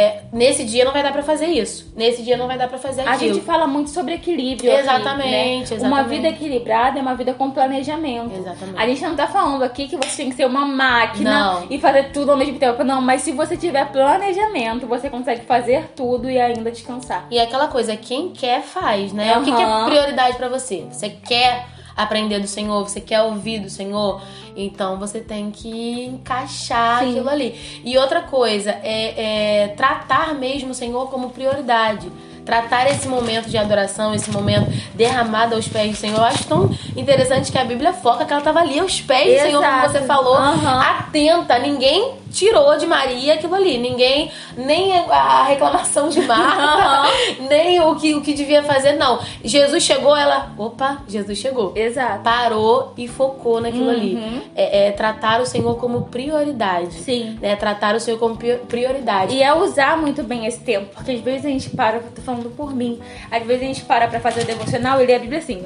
é, 0.06 0.24
nesse 0.34 0.66
dia 0.66 0.84
não 0.84 0.92
vai 0.92 1.02
dar 1.02 1.14
pra 1.14 1.24
fazer 1.24 1.46
isso. 1.48 1.92
Nesse 1.96 2.22
dia 2.22 2.36
não 2.36 2.46
vai 2.46 2.58
dar 2.58 2.68
pra 2.68 2.78
fazer 2.78 3.02
A 3.02 3.14
aquilo. 3.14 3.36
gente 3.36 3.46
fala 3.46 3.66
muito 3.66 3.90
sobre 3.90 4.16
equilíbrio. 4.16 4.70
aqui, 4.72 4.82
Exatamente, 4.82 5.74
né? 5.74 5.80
Uma 5.88 6.02
exatamente. 6.02 6.10
vida 6.10 6.28
equilibrada 6.28 7.00
é 7.00 7.02
uma 7.02 7.16
vida 7.16 7.34
com 7.34 7.50
planejamento. 7.52 8.36
Exatamente. 8.36 8.78
A 8.78 8.86
gente 8.86 9.02
não 9.02 9.16
tá 9.16 9.28
falando 9.28 9.64
aqui 9.64 9.88
que 9.88 9.96
você 9.96 10.18
tem 10.18 10.30
que 10.30 10.36
ser 10.36 10.46
uma 10.46 10.66
máquina 10.66 11.40
Não. 11.40 11.68
e 11.70 11.80
fazer 11.80 12.12
tudo 12.12 12.32
ao 12.32 12.38
mesmo 12.38 12.60
tempo. 12.60 12.84
Não, 12.84 13.02
mas 13.02 13.22
se 13.22 13.32
você 13.32 13.56
tiver 13.56 13.90
planejamento, 13.90 14.86
você 14.86 15.10
consegue 15.10 15.46
fazer 15.46 15.92
tudo 15.96 16.30
e 16.30 16.40
ainda 16.40 16.70
descansar. 16.70 17.28
E 17.32 17.38
é 17.38 17.44
aquela 17.44 17.70
coisa, 17.70 17.96
quem 17.96 18.30
quer 18.32 18.62
faz, 18.62 19.14
né? 19.14 19.38
O 19.38 19.42
que, 19.44 19.52
que 19.56 19.62
é 19.62 19.86
prioridade 19.86 20.36
pra 20.36 20.50
você? 20.50 20.86
Você 20.92 21.10
quer 21.10 21.77
aprender 21.98 22.40
do 22.40 22.48
Senhor, 22.48 22.88
você 22.88 23.02
quer 23.02 23.22
ouvir 23.24 23.60
do 23.60 23.70
Senhor, 23.70 24.22
então 24.56 24.98
você 25.00 25.20
tem 25.20 25.50
que 25.50 26.06
encaixar 26.06 27.00
Sim. 27.00 27.10
aquilo 27.10 27.30
ali. 27.30 27.82
E 27.84 27.98
outra 27.98 28.22
coisa, 28.22 28.70
é, 28.84 29.64
é 29.64 29.68
tratar 29.70 30.36
mesmo 30.36 30.72
o 30.72 30.76
Senhor 30.76 31.10
como 31.10 31.32
prioridade. 31.32 32.10
Tratar 32.46 32.90
esse 32.90 33.10
momento 33.10 33.50
de 33.50 33.58
adoração, 33.58 34.16
esse 34.16 34.32
momento 34.32 34.72
derramado 34.94 35.54
aos 35.54 35.68
pés 35.68 35.92
do 35.92 35.98
Senhor. 35.98 36.18
Eu 36.18 36.24
acho 36.24 36.48
tão 36.48 36.72
interessante 36.96 37.52
que 37.52 37.58
a 37.58 37.66
Bíblia 37.66 37.92
foca 37.92 38.24
que 38.24 38.32
ela 38.32 38.40
estava 38.40 38.62
ali 38.62 38.80
aos 38.80 39.02
pés 39.02 39.42
do 39.42 39.46
Senhor, 39.48 39.62
como 39.62 39.76
Exato. 39.76 39.92
você 39.92 40.02
falou, 40.06 40.38
Aham. 40.38 40.80
atenta. 40.80 41.60
Ninguém 41.60 42.14
tirou 42.32 42.78
de 42.78 42.86
Maria 42.86 43.34
aquilo 43.36 43.56
ali. 43.56 43.78
Ninguém, 43.78 44.32
nem 44.56 44.94
a 44.98 45.44
reclamação 45.44 46.10
de 46.10 46.22
Marta, 46.22 47.10
nem 47.50 47.80
o 47.82 47.96
que, 47.96 48.16
o 48.16 48.22
que 48.22 48.34
devia 48.34 48.64
fazer, 48.64 48.94
não. 48.94 49.20
Jesus 49.44 49.84
chegou, 49.84 50.16
ela. 50.16 50.52
Opa, 50.58 51.00
Jesus 51.08 51.38
chegou. 51.38 51.74
Exato. 51.76 52.24
Parou 52.24 52.94
e 52.98 53.08
focou 53.08 53.60
naquilo 53.62 53.86
Uhum. 53.86 53.92
ali. 53.92 54.44
É, 54.56 54.88
é 54.88 54.92
tratar 54.92 55.42
o 55.42 55.46
Senhor 55.46 55.76
como 55.78 56.04
prioridade. 56.04 56.94
Sim. 56.94 57.38
Né? 57.42 57.56
Tratar 57.56 57.96
o 57.96 58.00
Senhor 58.00 58.18
como 58.18 58.36
pri- 58.36 58.58
prioridade. 58.68 59.34
E 59.36 59.42
é 59.44 59.54
usar 59.54 59.98
muito 59.98 60.24
bem 60.24 60.46
esse 60.46 60.60
tempo, 60.60 60.88
porque 60.96 61.12
às 61.12 61.20
vezes 61.22 61.46
a 61.46 61.50
gente 61.50 61.70
para, 61.70 61.98
eu 61.98 62.04
tô 62.16 62.22
falando 62.22 62.50
por 62.56 62.76
mim, 62.76 63.00
às 63.32 63.44
vezes 63.44 63.62
a 63.64 63.66
gente 63.66 63.82
para 63.86 64.08
pra 64.08 64.20
fazer 64.20 64.42
o 64.42 64.46
devocional 64.46 65.02
e 65.02 65.06
lê 65.06 65.16
a 65.16 65.20
Bíblia 65.20 65.40
assim, 65.40 65.64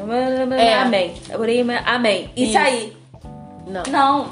É. 0.58 0.74
amém, 0.76 1.13
amém, 1.86 2.30
e 2.36 2.43
Isso. 2.43 2.54
sair. 2.54 2.97
Não. 3.67 3.84
Não. 3.89 4.26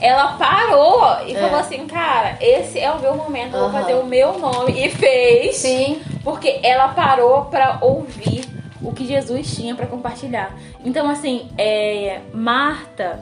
Ela 0.00 0.34
parou 0.38 1.26
e 1.26 1.34
É. 1.34 1.40
falou 1.40 1.58
assim, 1.58 1.86
cara, 1.86 2.36
esse 2.40 2.78
é 2.78 2.90
o 2.90 3.00
meu 3.00 3.16
momento, 3.16 3.54
eu 3.54 3.60
vou 3.60 3.68
Aham. 3.68 3.80
fazer 3.80 3.94
o 3.94 4.04
meu 4.04 4.38
nome. 4.38 4.72
E 4.84 4.88
fez. 4.90 5.56
Sim. 5.56 6.00
Porque 6.22 6.60
ela 6.62 6.88
parou 6.88 7.46
pra 7.46 7.78
ouvir 7.80 8.44
o 8.80 8.92
que 8.92 9.04
Jesus 9.06 9.54
tinha 9.56 9.74
pra 9.74 9.86
compartilhar. 9.86 10.54
Então, 10.84 11.08
assim, 11.10 11.48
é, 11.58 12.20
Marta. 12.32 13.20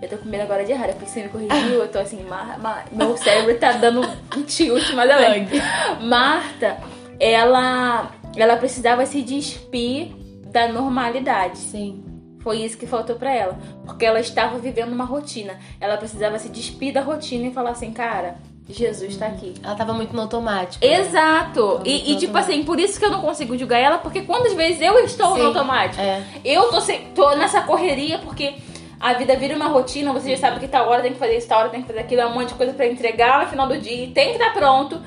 Eu 0.00 0.10
tô 0.10 0.18
com 0.18 0.28
medo 0.28 0.42
agora 0.42 0.62
de 0.64 0.72
errar, 0.72 0.88
porque 0.88 1.06
você 1.06 1.22
me 1.22 1.28
corrigiu, 1.30 1.80
eu 1.80 1.88
tô 1.88 1.98
assim, 1.98 2.22
Mar, 2.24 2.58
Mar- 2.58 2.84
meu 2.92 3.16
cérebro 3.16 3.56
tá 3.58 3.72
dando 3.72 4.02
um 4.36 4.42
tilt, 4.42 4.92
mas 4.92 5.10
além. 5.10 5.48
Marta, 6.02 6.76
ela, 7.18 8.10
ela 8.36 8.56
precisava 8.56 9.06
se 9.06 9.22
despir 9.22 10.08
da 10.52 10.68
normalidade. 10.68 11.56
Sim. 11.58 12.04
Foi 12.46 12.58
isso 12.58 12.78
que 12.78 12.86
faltou 12.86 13.16
pra 13.16 13.34
ela. 13.34 13.58
Porque 13.84 14.04
ela 14.06 14.20
estava 14.20 14.56
vivendo 14.60 14.92
uma 14.92 15.04
rotina. 15.04 15.58
Ela 15.80 15.96
precisava 15.96 16.38
se 16.38 16.48
despir 16.48 16.94
da 16.94 17.00
rotina 17.00 17.48
e 17.48 17.52
falar 17.52 17.70
assim, 17.70 17.90
cara, 17.92 18.36
Jesus 18.70 19.16
tá 19.16 19.26
aqui. 19.26 19.52
Ela 19.64 19.74
tava 19.74 19.92
muito 19.92 20.14
no 20.14 20.22
automático. 20.22 20.86
né? 20.86 21.00
Exato! 21.00 21.66
muito 21.66 21.86
E, 21.88 22.12
e, 22.12 22.16
tipo 22.18 22.26
automático. 22.26 22.38
assim, 22.52 22.62
por 22.62 22.78
isso 22.78 23.00
que 23.00 23.04
eu 23.04 23.10
não 23.10 23.20
consigo 23.20 23.58
julgar 23.58 23.80
ela, 23.80 23.98
porque 23.98 24.22
quantas 24.22 24.52
vezes 24.54 24.80
eu 24.80 24.96
estou 25.00 25.34
Sim, 25.34 25.40
no 25.42 25.46
automático? 25.48 26.00
é. 26.00 26.22
Eu 26.44 26.70
tô, 26.70 26.80
se- 26.80 26.98
tô 27.16 27.34
nessa 27.34 27.62
correria 27.62 28.18
porque 28.20 28.54
a 29.00 29.12
vida 29.14 29.34
vira 29.34 29.56
uma 29.56 29.66
rotina, 29.66 30.12
você 30.12 30.30
já 30.30 30.36
sabe 30.36 30.60
que 30.60 30.68
tal 30.68 30.88
hora 30.88 31.02
tem 31.02 31.14
que 31.14 31.18
fazer 31.18 31.38
isso, 31.38 31.48
tal 31.48 31.58
hora 31.58 31.68
tem 31.70 31.80
que 31.82 31.88
fazer 31.88 31.98
aquilo, 31.98 32.20
é 32.20 32.26
um 32.26 32.32
monte 32.32 32.50
de 32.50 32.54
coisa 32.54 32.72
pra 32.74 32.86
entregar 32.86 33.42
no 33.42 33.48
final 33.50 33.66
do 33.66 33.76
dia, 33.76 34.04
e 34.04 34.12
tem 34.12 34.28
que 34.28 34.38
estar 34.40 34.52
pronto. 34.52 35.02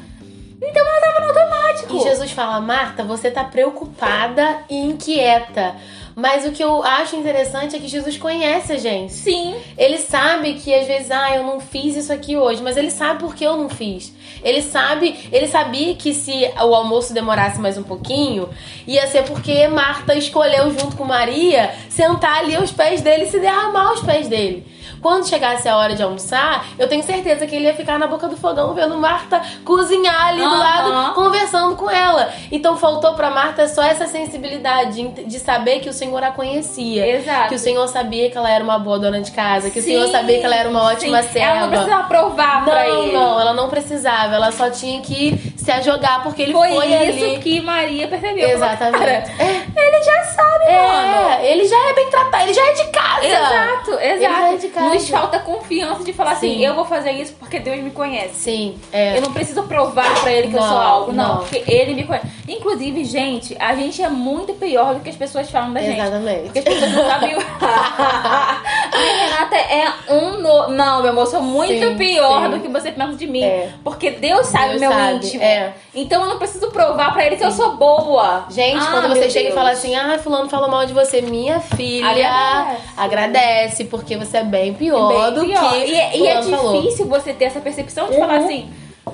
Então 0.61 0.85
ela 0.85 0.99
tava 0.99 1.19
no 1.21 1.27
automático. 1.39 1.95
E 1.95 1.99
Jesus 2.01 2.31
fala, 2.31 2.59
Marta, 2.59 3.01
você 3.05 3.31
tá 3.31 3.45
preocupada 3.45 4.57
e 4.69 4.75
inquieta. 4.75 5.73
Mas 6.19 6.45
o 6.45 6.51
que 6.51 6.61
eu 6.61 6.83
acho 6.83 7.15
interessante 7.15 7.77
é 7.77 7.79
que 7.79 7.87
Jesus 7.87 8.17
conhece 8.17 8.73
a 8.73 8.77
gente. 8.77 9.13
Sim. 9.13 9.55
Ele 9.77 9.97
sabe 9.97 10.55
que 10.55 10.73
às 10.73 10.85
vezes, 10.85 11.09
ah, 11.11 11.33
eu 11.33 11.43
não 11.43 11.61
fiz 11.61 11.95
isso 11.95 12.11
aqui 12.11 12.35
hoje, 12.35 12.61
mas 12.61 12.75
ele 12.75 12.91
sabe 12.91 13.21
por 13.21 13.33
que 13.33 13.45
eu 13.45 13.55
não 13.55 13.69
fiz. 13.69 14.13
Ele 14.43 14.61
sabe, 14.61 15.17
ele 15.31 15.47
sabia 15.47 15.95
que 15.95 16.13
se 16.13 16.51
o 16.57 16.75
almoço 16.75 17.13
demorasse 17.13 17.57
mais 17.61 17.77
um 17.77 17.83
pouquinho, 17.83 18.49
ia 18.85 19.07
ser 19.07 19.23
porque 19.23 19.65
Marta 19.69 20.13
escolheu 20.13 20.69
junto 20.77 20.97
com 20.97 21.05
Maria 21.05 21.73
sentar 21.87 22.39
ali 22.39 22.53
aos 22.53 22.71
pés 22.71 23.01
dele 23.01 23.23
e 23.23 23.31
se 23.31 23.39
derramar 23.39 23.87
aos 23.87 24.01
pés 24.01 24.27
dele. 24.27 24.65
Quando 25.01 25.27
chegasse 25.27 25.67
a 25.67 25.77
hora 25.77 25.95
de 25.95 26.03
almoçar, 26.03 26.65
eu 26.77 26.87
tenho 26.87 27.03
certeza 27.03 27.45
que 27.47 27.55
ele 27.55 27.65
ia 27.65 27.73
ficar 27.73 27.97
na 27.97 28.07
boca 28.07 28.27
do 28.27 28.35
fogão 28.37 28.73
vendo 28.73 28.97
Marta 28.97 29.41
cozinhar 29.63 30.27
ali 30.27 30.41
do 30.41 30.45
Aham. 30.47 30.59
lado, 30.59 31.13
conversando 31.15 31.75
com 31.75 31.89
ela. 31.89 32.31
Então 32.51 32.75
faltou 32.77 33.13
pra 33.13 33.29
Marta 33.29 33.67
só 33.67 33.83
essa 33.83 34.07
sensibilidade 34.07 35.07
de- 35.25 35.39
saber 35.39 35.79
que 35.79 35.89
o 35.89 35.93
Senhor 35.93 36.23
a 36.23 36.31
conhecia. 36.31 37.05
Exato. 37.07 37.49
Que 37.49 37.55
o 37.55 37.59
Senhor 37.59 37.87
sabia 37.87 38.29
que 38.29 38.37
ela 38.37 38.49
era 38.49 38.63
uma 38.63 38.77
boa 38.77 38.99
dona 38.99 39.21
de 39.21 39.31
casa, 39.31 39.69
que 39.69 39.81
Sim, 39.81 39.95
o 39.95 39.99
Senhor 40.01 40.11
sabia 40.11 40.39
que 40.39 40.45
ela 40.45 40.55
era 40.55 40.69
uma 40.69 40.83
ótima 40.83 41.21
sim. 41.23 41.29
serva. 41.29 41.49
Ela 41.49 41.61
não 41.61 41.69
precisava 41.69 42.03
provar 42.07 42.63
pra 42.65 42.83
não, 42.87 43.03
ele. 43.03 43.11
não, 43.13 43.39
ela 43.39 43.53
não 43.53 43.69
precisava, 43.69 44.35
ela 44.35 44.51
só 44.51 44.69
tinha 44.69 45.01
que 45.01 45.53
se 45.57 45.71
ajogar 45.71 46.21
porque 46.23 46.41
ele 46.43 46.53
Foi, 46.53 46.69
foi, 46.69 46.87
isso 46.87 47.25
ali. 47.25 47.37
que 47.39 47.61
Maria 47.61 48.07
percebeu. 48.07 48.49
Exatamente. 48.49 49.31
Ele 49.39 50.03
já 50.03 50.23
sabe, 50.23 50.65
mano. 50.65 51.29
É, 51.41 51.51
ele 51.51 51.65
já 51.65 51.89
é 51.89 51.93
bem 51.93 52.09
tratado, 52.09 52.43
ele 52.43 52.53
já 52.53 52.65
é 52.65 52.73
de 52.73 52.87
casa. 52.87 53.25
Exato, 53.25 53.91
Ele 53.99 54.19
já 54.21 54.29
é 54.29 54.53
exato. 54.53 54.57
de 54.59 54.67
casa. 54.69 54.88
Nos 54.93 55.09
falta 55.09 55.39
confiança 55.39 56.03
de 56.03 56.13
falar 56.13 56.31
assim, 56.31 56.55
Sim. 56.57 56.65
eu 56.65 56.75
vou 56.75 56.85
fazer 56.85 57.11
isso 57.11 57.33
porque 57.39 57.59
Deus 57.59 57.79
me 57.81 57.91
conhece. 57.91 58.33
Sim, 58.35 58.77
é. 58.91 59.17
Eu 59.17 59.21
não 59.21 59.31
preciso 59.33 59.63
provar 59.63 60.21
pra 60.21 60.31
ele 60.31 60.47
que 60.49 60.55
eu 60.55 60.61
Não, 60.61 60.67
sou 60.69 60.77
algo, 60.77 61.11
não, 61.11 61.27
não. 61.29 61.37
porque 61.37 61.63
ele 61.67 61.93
me 61.93 62.03
conhece. 62.03 62.27
Inclusive, 62.47 63.03
gente, 63.05 63.55
a 63.59 63.75
gente 63.75 64.01
é 64.01 64.09
muito 64.09 64.53
pior 64.53 64.95
do 64.95 65.01
que 65.01 65.09
as 65.09 65.15
pessoas 65.15 65.49
falam 65.49 65.71
da 65.73 65.81
gente. 65.81 65.99
Exatamente. 65.99 66.41
Porque 66.43 66.59
as 66.59 66.65
pessoas 66.65 66.91
não 66.91 67.07
sabem. 67.07 67.35
A 68.91 68.97
Renata 68.97 69.55
é 69.55 70.13
um 70.13 70.37
no... 70.41 70.67
Não, 70.69 71.01
meu 71.01 71.11
amor, 71.11 71.21
eu 71.21 71.27
sou 71.27 71.41
muito 71.41 71.87
Sim, 71.89 71.95
pior 71.97 72.43
sim. 72.43 72.49
do 72.51 72.59
que 72.59 72.67
você 72.67 72.91
pensa 72.91 73.13
de 73.15 73.27
mim. 73.27 73.43
É. 73.43 73.69
Porque 73.83 74.09
Deus 74.11 74.47
sabe 74.47 74.69
Deus 74.69 74.81
meu 74.81 74.91
sabe, 74.91 75.15
íntimo. 75.15 75.43
é. 75.43 75.73
Então 75.93 76.21
eu 76.23 76.29
não 76.29 76.37
preciso 76.37 76.69
provar 76.71 77.13
pra 77.13 77.25
ele 77.25 77.35
que 77.37 77.43
eu 77.43 77.51
sou 77.51 77.75
boa. 77.77 78.45
Gente, 78.49 78.77
Ah, 78.83 78.91
quando 78.91 79.09
você 79.09 79.29
chega 79.29 79.45
Deus. 79.49 79.53
e 79.53 79.55
fala 79.57 79.71
assim, 79.71 79.95
ah, 79.95 80.17
fulano 80.19 80.49
falou 80.49 80.69
mal 80.69 80.85
de 80.85 80.93
você, 80.93 81.21
minha 81.21 81.59
filha, 81.59 82.07
Agradece. 82.09 82.81
agradece, 82.97 83.83
porque 83.85 84.17
você 84.17 84.37
é 84.37 84.43
bem 84.43 84.73
pior 84.79 85.31
Bem 85.31 85.33
do 85.33 85.45
pior. 85.45 85.69
que 85.71 85.77
E, 85.85 85.95
é- 85.95 86.17
e 86.17 86.27
é 86.27 86.41
fulano 86.41 86.57
falou. 86.57 86.81
difícil 86.81 87.05
você 87.05 87.33
ter 87.33 87.45
essa 87.45 87.59
percepção 87.59 88.07
de 88.07 88.13
Uhum. 88.13 88.19
falar 88.19 88.37
assim, 88.37 88.69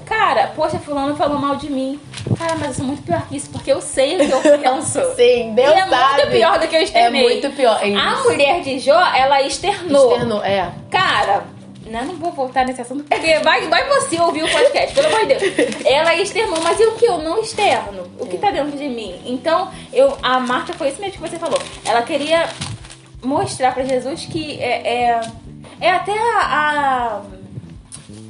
cara, 0.05 0.51
poxa, 0.55 0.77
fulano 0.79 1.15
falou 1.15 1.37
mal 1.37 1.55
de 1.57 1.69
mim. 1.69 1.99
Cara, 2.37 2.55
mas 2.55 2.67
eu 2.69 2.73
sou 2.75 2.85
muito 2.85 3.01
pior 3.03 3.21
que 3.27 3.35
isso, 3.37 3.49
porque 3.49 3.71
eu 3.71 3.81
sei 3.81 4.15
o 4.15 4.19
que 4.41 4.47
eu 4.47 4.59
penso. 4.59 4.99
Sim, 5.15 5.53
Deus 5.55 5.69
e 5.75 5.79
é 5.79 5.85
sabe. 5.87 6.13
muito 6.21 6.31
pior 6.31 6.59
do 6.59 6.67
que 6.67 6.75
eu 6.75 6.79
É 6.79 6.83
externei. 6.83 7.23
muito 7.23 7.49
pior. 7.51 7.79
É 7.81 7.93
A 7.95 8.23
mulher 8.23 8.61
de 8.61 8.79
Jó, 8.79 8.99
ela 9.15 9.41
externou. 9.41 10.11
Externou, 10.11 10.43
é. 10.43 10.69
Cara, 10.89 11.43
né, 11.85 12.03
não 12.05 12.15
vou 12.15 12.31
voltar 12.31 12.65
nesse 12.65 12.81
assunto, 12.81 13.03
porque 13.03 13.39
vai, 13.39 13.67
vai 13.67 13.87
você 13.87 14.19
ouvir 14.19 14.43
o 14.43 14.49
podcast, 14.51 14.93
pelo 14.95 15.07
amor 15.07 15.27
de 15.27 15.35
Deus. 15.35 15.85
Ela 15.85 16.15
externou, 16.15 16.59
mas 16.61 16.79
e 16.79 16.83
o 16.83 16.91
que 16.93 17.05
eu 17.05 17.19
não 17.19 17.39
externo? 17.39 18.03
O 18.19 18.25
que 18.25 18.37
tá 18.37 18.49
dentro 18.51 18.75
de 18.77 18.87
mim? 18.89 19.21
Então, 19.25 19.69
eu, 19.93 20.17
a 20.21 20.39
Marta 20.39 20.73
foi 20.73 20.89
isso 20.89 20.99
mesmo 20.99 21.13
que 21.21 21.29
você 21.29 21.37
falou. 21.37 21.59
Ela 21.85 22.01
queria 22.01 22.49
mostrar 23.23 23.73
pra 23.73 23.83
Jesus 23.83 24.25
que 24.25 24.59
é, 24.61 24.87
é, 25.09 25.21
é 25.79 25.89
até 25.91 26.11
a. 26.13 26.39
a- 26.41 27.21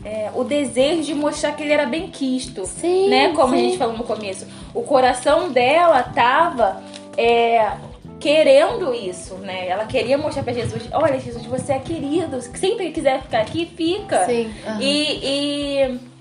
é, 0.04 0.30
o 0.36 0.44
desejo 0.44 1.02
de 1.02 1.16
mostrar 1.16 1.54
que 1.54 1.64
ele 1.64 1.74
era 1.74 1.88
bem 1.88 2.08
quisto, 2.10 2.64
Sim, 2.68 3.10
né? 3.10 3.30
Como 3.34 3.56
a 3.56 3.58
sim. 3.58 3.64
gente 3.66 3.78
falou 3.80 3.98
no 3.98 4.04
começo. 4.04 4.46
O 4.74 4.84
coração 4.84 5.52
dela 5.52 6.04
tava 6.04 6.82
é, 7.18 7.72
querendo 8.20 8.94
isso, 8.94 9.34
né? 9.36 9.68
Ela 9.68 9.86
queria 9.86 10.16
mostrar 10.16 10.44
pra 10.44 10.54
Jesus, 10.54 10.84
olha 10.92 11.20
Jesus, 11.20 11.44
você 11.46 11.74
é 11.74 11.80
querido, 11.80 12.40
sempre 12.42 12.86
que 12.88 12.92
quiser 12.92 13.22
ficar 13.24 13.40
aqui, 13.42 13.66
fica. 13.76 14.26
Sim, 14.28 14.54
aham. 14.68 14.80
E, 14.80 15.20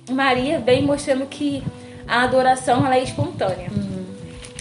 e 0.08 0.12
Maria 0.12 0.58
vem 0.60 0.82
mostrando 0.82 1.26
que 1.26 1.62
a 2.08 2.22
adoração 2.22 2.86
ela 2.86 2.96
é 2.96 3.02
espontânea. 3.02 3.70
Uhum. 3.70 4.06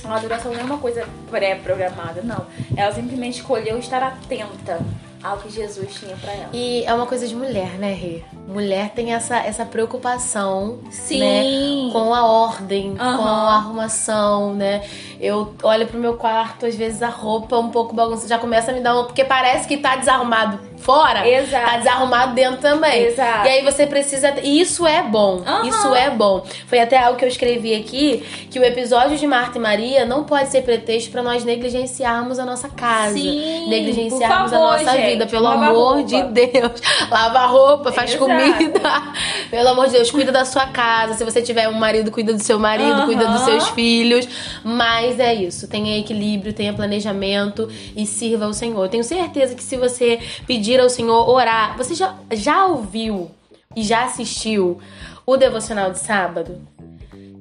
A 0.03 0.17
adoração 0.17 0.51
não 0.53 0.59
é 0.59 0.63
uma 0.63 0.77
coisa 0.79 1.07
pré-programada, 1.31 2.21
não. 2.21 2.45
Ela 2.75 2.91
simplesmente 2.93 3.39
escolheu 3.39 3.79
estar 3.79 4.03
atenta 4.03 4.81
ao 5.23 5.37
que 5.37 5.49
Jesus 5.49 5.93
tinha 5.95 6.15
pra 6.17 6.31
ela. 6.33 6.49
E 6.53 6.83
é 6.83 6.93
uma 6.93 7.07
coisa 7.07 7.27
de 7.27 7.35
mulher, 7.35 7.77
né, 7.79 7.93
Rê? 7.93 8.23
Mulher 8.47 8.89
tem 8.89 9.13
essa, 9.13 9.37
essa 9.37 9.65
preocupação, 9.65 10.79
Sim. 10.91 11.19
né? 11.19 11.91
Com 11.93 12.13
a 12.13 12.25
ordem, 12.25 12.95
Aham. 12.99 13.17
com 13.17 13.23
a 13.23 13.53
arrumação, 13.55 14.53
né? 14.53 14.81
Eu 15.19 15.53
olho 15.63 15.87
pro 15.87 15.97
meu 15.97 16.15
quarto, 16.15 16.65
às 16.65 16.75
vezes 16.75 17.01
a 17.01 17.07
roupa 17.07 17.55
é 17.55 17.59
um 17.59 17.69
pouco 17.69 17.95
bagunçada, 17.95 18.27
já 18.27 18.37
começa 18.37 18.71
a 18.71 18.73
me 18.73 18.81
dar 18.81 18.99
um... 18.99 19.05
Porque 19.05 19.23
parece 19.23 19.65
que 19.67 19.77
tá 19.77 19.95
desarrumado 19.95 20.59
fora, 20.77 21.25
Exato. 21.25 21.65
tá 21.65 21.77
desarrumado 21.77 22.33
dentro 22.33 22.57
também. 22.57 23.03
Exato. 23.05 23.47
E 23.47 23.49
aí 23.49 23.63
você 23.63 23.87
precisa... 23.87 24.33
E 24.43 24.59
isso 24.59 24.85
é 24.85 25.01
bom, 25.01 25.41
Aham. 25.45 25.65
isso 25.65 25.95
é 25.95 26.09
bom. 26.09 26.43
Foi 26.67 26.79
até 26.81 26.97
algo 26.97 27.17
que 27.17 27.23
eu 27.23 27.29
escrevi 27.29 27.73
aqui, 27.73 28.17
que 28.51 28.59
o 28.59 28.63
episódio 28.65 29.17
de 29.17 29.25
Marta 29.25 29.57
e 29.57 29.61
Maria 29.61 30.05
não 30.05 30.25
pode 30.25 30.49
ser 30.49 30.63
pretexto 30.63 31.09
pra 31.11 31.23
nós 31.23 31.45
negligenciarmos 31.45 32.37
a 32.39 32.45
nossa 32.45 32.67
casa. 32.67 33.13
Sim, 33.13 33.69
negligenciarmos 33.69 34.51
favor, 34.51 34.67
a 34.67 34.71
nossa 34.79 34.91
gente, 34.97 35.11
vida, 35.11 35.25
pelo 35.27 35.47
amor 35.47 35.73
roupa. 35.95 36.03
de 36.03 36.21
Deus. 36.23 36.81
Lava 37.09 37.39
a 37.39 37.45
roupa, 37.45 37.91
faz 37.93 38.09
Exato. 38.09 38.19
comida. 38.25 38.32
Pelo 39.49 39.69
amor 39.69 39.87
de 39.87 39.93
Deus, 39.93 40.11
cuida 40.11 40.31
da 40.31 40.45
sua 40.45 40.67
casa. 40.67 41.13
Se 41.13 41.23
você 41.23 41.41
tiver 41.41 41.67
um 41.67 41.73
marido, 41.73 42.11
cuida 42.11 42.33
do 42.33 42.41
seu 42.41 42.59
marido, 42.59 42.91
Aham. 42.91 43.05
cuida 43.05 43.27
dos 43.27 43.41
seus 43.41 43.69
filhos. 43.69 44.27
Mas 44.63 45.19
é 45.19 45.33
isso. 45.33 45.67
Tenha 45.67 45.97
equilíbrio, 45.97 46.53
tenha 46.53 46.73
planejamento 46.73 47.69
e 47.95 48.05
sirva 48.05 48.45
ao 48.45 48.53
Senhor. 48.53 48.83
Eu 48.83 48.89
tenho 48.89 49.03
certeza 49.03 49.55
que 49.55 49.63
se 49.63 49.77
você 49.77 50.19
pedir 50.47 50.79
ao 50.79 50.89
Senhor 50.89 51.29
orar, 51.29 51.77
você 51.77 51.93
já, 51.95 52.15
já 52.31 52.65
ouviu 52.65 53.31
e 53.75 53.83
já 53.83 54.05
assistiu 54.05 54.79
o 55.25 55.37
devocional 55.37 55.91
de 55.91 55.99
sábado? 55.99 56.61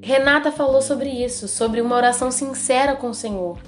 Renata 0.02 0.50
falou 0.50 0.82
sobre 0.82 1.08
isso, 1.08 1.46
sobre 1.46 1.80
uma 1.80 1.94
oração 1.94 2.30
sincera 2.30 2.96
com 2.96 3.10
o 3.10 3.14
Senhor. 3.14 3.58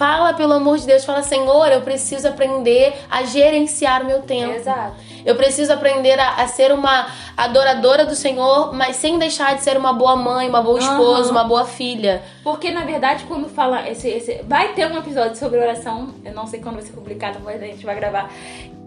Fala, 0.00 0.32
pelo 0.32 0.54
amor 0.54 0.78
de 0.78 0.86
Deus, 0.86 1.04
fala, 1.04 1.22
Senhor, 1.22 1.70
eu 1.70 1.82
preciso 1.82 2.26
aprender 2.26 2.94
a 3.10 3.22
gerenciar 3.22 4.00
o 4.00 4.06
meu 4.06 4.22
tempo. 4.22 4.54
Exato. 4.54 4.96
Eu 5.26 5.36
preciso 5.36 5.74
aprender 5.74 6.18
a, 6.18 6.36
a 6.36 6.48
ser 6.48 6.72
uma 6.72 7.06
adoradora 7.36 8.06
do 8.06 8.14
Senhor, 8.14 8.72
mas 8.72 8.96
sem 8.96 9.18
deixar 9.18 9.56
de 9.56 9.62
ser 9.62 9.76
uma 9.76 9.92
boa 9.92 10.16
mãe, 10.16 10.48
uma 10.48 10.62
boa 10.62 10.78
esposa, 10.78 11.24
Aham. 11.24 11.32
uma 11.32 11.44
boa 11.44 11.66
filha. 11.66 12.22
Porque, 12.42 12.70
na 12.70 12.82
verdade, 12.82 13.24
quando 13.28 13.46
fala 13.50 13.86
esse, 13.90 14.08
esse. 14.08 14.40
Vai 14.44 14.72
ter 14.72 14.90
um 14.90 14.96
episódio 14.96 15.36
sobre 15.36 15.60
oração, 15.60 16.14
eu 16.24 16.32
não 16.32 16.46
sei 16.46 16.60
quando 16.60 16.76
vai 16.76 16.84
ser 16.84 16.92
publicado, 16.92 17.38
mas 17.44 17.62
a 17.62 17.66
gente 17.66 17.84
vai 17.84 17.94
gravar. 17.94 18.32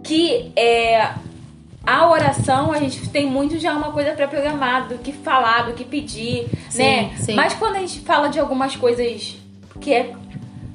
Que 0.04 0.52
é. 0.56 1.10
A 1.86 2.10
oração, 2.10 2.72
a 2.72 2.80
gente 2.80 3.08
tem 3.10 3.28
muito 3.28 3.60
já 3.60 3.74
uma 3.74 3.92
coisa 3.92 4.14
pré-programada, 4.14 4.96
do 4.96 4.98
que 4.98 5.12
falar, 5.12 5.68
do 5.68 5.74
que 5.74 5.84
pedir, 5.84 6.48
Sim, 6.72 6.82
né? 6.82 7.16
sim. 7.20 7.36
Mas 7.36 7.54
quando 7.54 7.76
a 7.76 7.80
gente 7.80 8.00
fala 8.00 8.30
de 8.30 8.40
algumas 8.40 8.76
coisas 8.76 9.36
que 9.80 9.94
é 9.94 10.14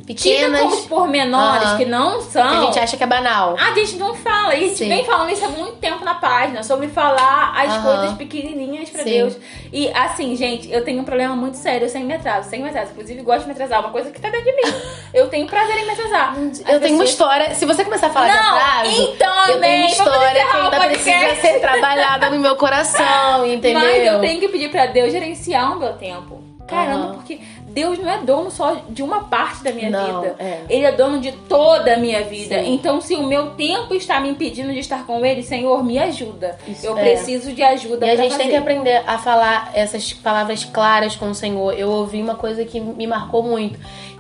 Pequenas. 0.09 0.59
tida 0.61 0.71
como 0.71 0.88
pormenores, 0.88 1.68
Aham. 1.68 1.77
que 1.77 1.85
não 1.85 2.21
são. 2.23 2.49
que 2.49 2.57
a 2.57 2.61
gente 2.62 2.79
acha 2.79 2.97
que 2.97 3.05
é 3.05 3.07
banal. 3.07 3.57
A 3.59 3.73
gente 3.75 3.97
não 3.97 4.14
fala, 4.14 4.55
e 4.55 4.64
a 4.64 4.68
gente 4.68 4.79
Sim. 4.79 4.88
vem 4.88 5.05
falando 5.05 5.31
isso 5.31 5.44
há 5.44 5.49
muito 5.49 5.77
tempo 5.77 6.05
na 6.05 6.14
página, 6.14 6.62
sobre 6.62 6.88
falar 6.88 7.53
as 7.57 7.71
Aham. 7.75 7.83
coisas 7.83 8.16
pequenininhas 8.16 8.88
pra 8.90 9.03
Sim. 9.03 9.11
Deus. 9.11 9.37
E 9.73 9.88
assim, 9.92 10.35
gente, 10.35 10.71
eu 10.73 10.83
tenho 10.83 11.01
um 11.01 11.05
problema 11.05 11.37
muito 11.37 11.57
sério 11.59 11.88
sem 11.88 12.05
me 12.05 12.14
atraso, 12.14 12.49
sem 12.49 12.62
me 12.62 12.68
atraso. 12.71 12.92
Inclusive, 12.92 13.21
gosto 13.23 13.40
de 13.42 13.47
me 13.47 13.53
atrasar, 13.53 13.81
uma 13.81 13.90
coisa 13.90 14.11
que 14.11 14.21
tá 14.21 14.31
dentro 14.31 14.47
de 14.47 14.57
mim. 14.57 14.75
Eu 15.12 15.29
tenho 15.29 15.47
prazer 15.47 15.77
em 15.77 15.85
me 15.85 15.92
atrasar. 15.92 16.33
As 16.33 16.59
Eu 16.61 16.64
tenho 16.64 16.75
uma 16.75 16.81
pessoas- 16.81 17.11
história. 17.11 17.55
Se 17.55 17.64
você 17.66 17.85
começar 17.85 18.07
a 18.07 18.11
falar 18.11 18.29
de 18.29 18.37
Não, 18.37 18.57
atraso, 18.57 19.03
então, 19.14 19.47
eu 19.49 19.61
tenho 19.61 19.77
uma 19.83 19.90
história 19.90 20.47
que 20.47 20.57
ainda 20.57 20.81
precisa 20.88 21.35
ser 21.40 21.61
trabalhada 21.61 22.31
no 22.31 22.38
meu 22.40 22.57
coração, 22.57 23.44
entendeu? 23.47 23.81
Mas 23.85 24.07
eu 24.07 24.21
tenho 24.21 24.40
que 24.40 24.49
pedir 24.49 24.71
pra 24.71 24.87
Deus 24.87 25.12
gerenciar 25.12 25.77
o 25.77 25.79
meu 25.79 25.92
tempo. 25.94 26.42
Caramba, 26.66 27.14
porque 27.14 27.40
Deus 27.79 27.97
não 27.99 28.11
é 28.11 28.19
dono 28.19 28.51
só 28.51 28.77
de 28.88 29.03
uma 29.05 29.25
parte 29.25 29.62
da 29.62 29.71
minha 29.71 29.88
Não, 29.88 30.21
vida. 30.23 30.35
é. 30.41 30.62
Ele 30.69 30.85
é 30.85 30.91
dono 30.91 31.21
de 31.21 31.31
toda 31.31 31.95
a 31.95 31.97
minha 31.97 32.25
vida. 32.25 32.61
Sim. 32.61 32.75
Então, 32.75 33.01
se 33.01 33.14
o 33.14 33.23
meu 33.27 33.51
tempo 33.51 33.95
está 33.95 34.19
me 34.19 34.29
impedindo 34.31 34.73
de 34.73 34.81
estar 34.81 35.07
com 35.07 35.25
Ele, 35.25 35.45
Senhor, 35.45 35.85
me 35.85 35.97
ajuda. 35.97 36.59
Isso, 36.67 36.85
eu 36.85 36.99
é. 36.99 37.03
preciso 37.03 37.53
de 37.53 37.62
ajuda 37.62 38.05
E 38.05 38.11
a 38.11 38.17
gente 38.17 38.31
tem 38.31 38.38
fazer. 38.38 38.51
que 38.51 38.57
aprender 38.57 39.03
a 39.07 39.17
falar 39.19 39.71
essas 39.75 40.12
palavras 40.12 40.64
claras 40.64 41.14
com 41.14 41.31
o 41.31 41.35
Senhor. 41.35 41.73
Eu 41.79 41.88
ouvi 41.88 42.21
uma 42.21 42.35
coisa 42.35 42.64
que 42.64 42.81
me 42.81 43.07
marcou 43.07 43.43
muito, 43.45 43.79